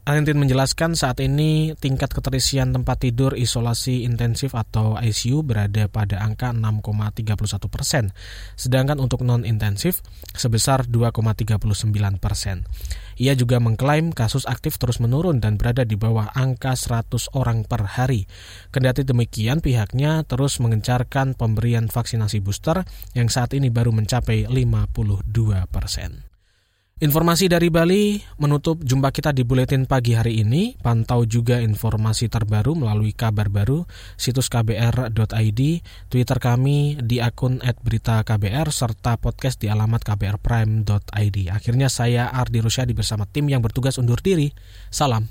Alentin 0.08 0.40
menjelaskan 0.40 0.96
saat 0.96 1.20
ini 1.20 1.76
tingkat 1.76 2.08
keterisian 2.08 2.72
tempat 2.72 3.04
tidur 3.04 3.36
isolasi 3.36 4.08
intensif 4.08 4.56
atau 4.56 4.96
ICU 4.96 5.44
berada 5.44 5.84
pada 5.84 6.24
angka 6.24 6.56
6,31 6.56 7.68
persen, 7.68 8.16
sedangkan 8.56 9.04
untuk 9.04 9.20
non-intensif 9.20 10.00
sebesar 10.32 10.88
2,39 10.88 11.60
persen. 12.24 12.64
Ia 13.20 13.36
juga 13.36 13.60
mengklaim 13.60 14.16
kasus 14.16 14.48
aktif 14.48 14.80
terus 14.80 14.96
menurun 14.96 15.44
dan 15.44 15.60
berada 15.60 15.84
di 15.84 16.00
bawah 16.00 16.32
angka 16.32 16.72
100 16.72 17.28
orang 17.36 17.68
per 17.68 17.84
hari. 17.84 18.24
Kendati 18.72 19.04
demikian, 19.04 19.60
pihaknya 19.60 20.24
terus 20.24 20.56
mengencarkan 20.56 21.36
pemberian 21.36 21.92
vaksinasi 21.92 22.40
booster 22.40 22.80
yang 23.12 23.28
saat 23.28 23.52
ini 23.52 23.68
baru 23.68 23.92
mencapai 23.92 24.48
52 24.48 25.68
persen. 25.68 26.27
Informasi 26.98 27.46
dari 27.46 27.70
Bali 27.70 28.18
menutup 28.42 28.82
jumpa 28.82 29.14
kita 29.14 29.30
di 29.30 29.46
buletin 29.46 29.86
pagi 29.86 30.18
hari 30.18 30.42
ini. 30.42 30.74
Pantau 30.82 31.22
juga 31.30 31.62
informasi 31.62 32.26
terbaru 32.26 32.74
melalui 32.74 33.14
kabar 33.14 33.46
baru 33.46 33.86
situs 34.18 34.50
kbr.id, 34.50 35.60
Twitter 36.10 36.38
kami 36.42 36.98
di 36.98 37.22
akun 37.22 37.62
@beritaKBR 37.62 38.74
serta 38.74 39.14
podcast 39.14 39.62
di 39.62 39.70
alamat 39.70 40.02
kbrprime.id. 40.02 41.36
Akhirnya 41.54 41.86
saya 41.86 42.34
Ardi 42.34 42.58
Rusyadi 42.66 42.98
bersama 42.98 43.30
tim 43.30 43.46
yang 43.46 43.62
bertugas 43.62 43.94
undur 44.02 44.18
diri. 44.18 44.50
Salam. 44.90 45.30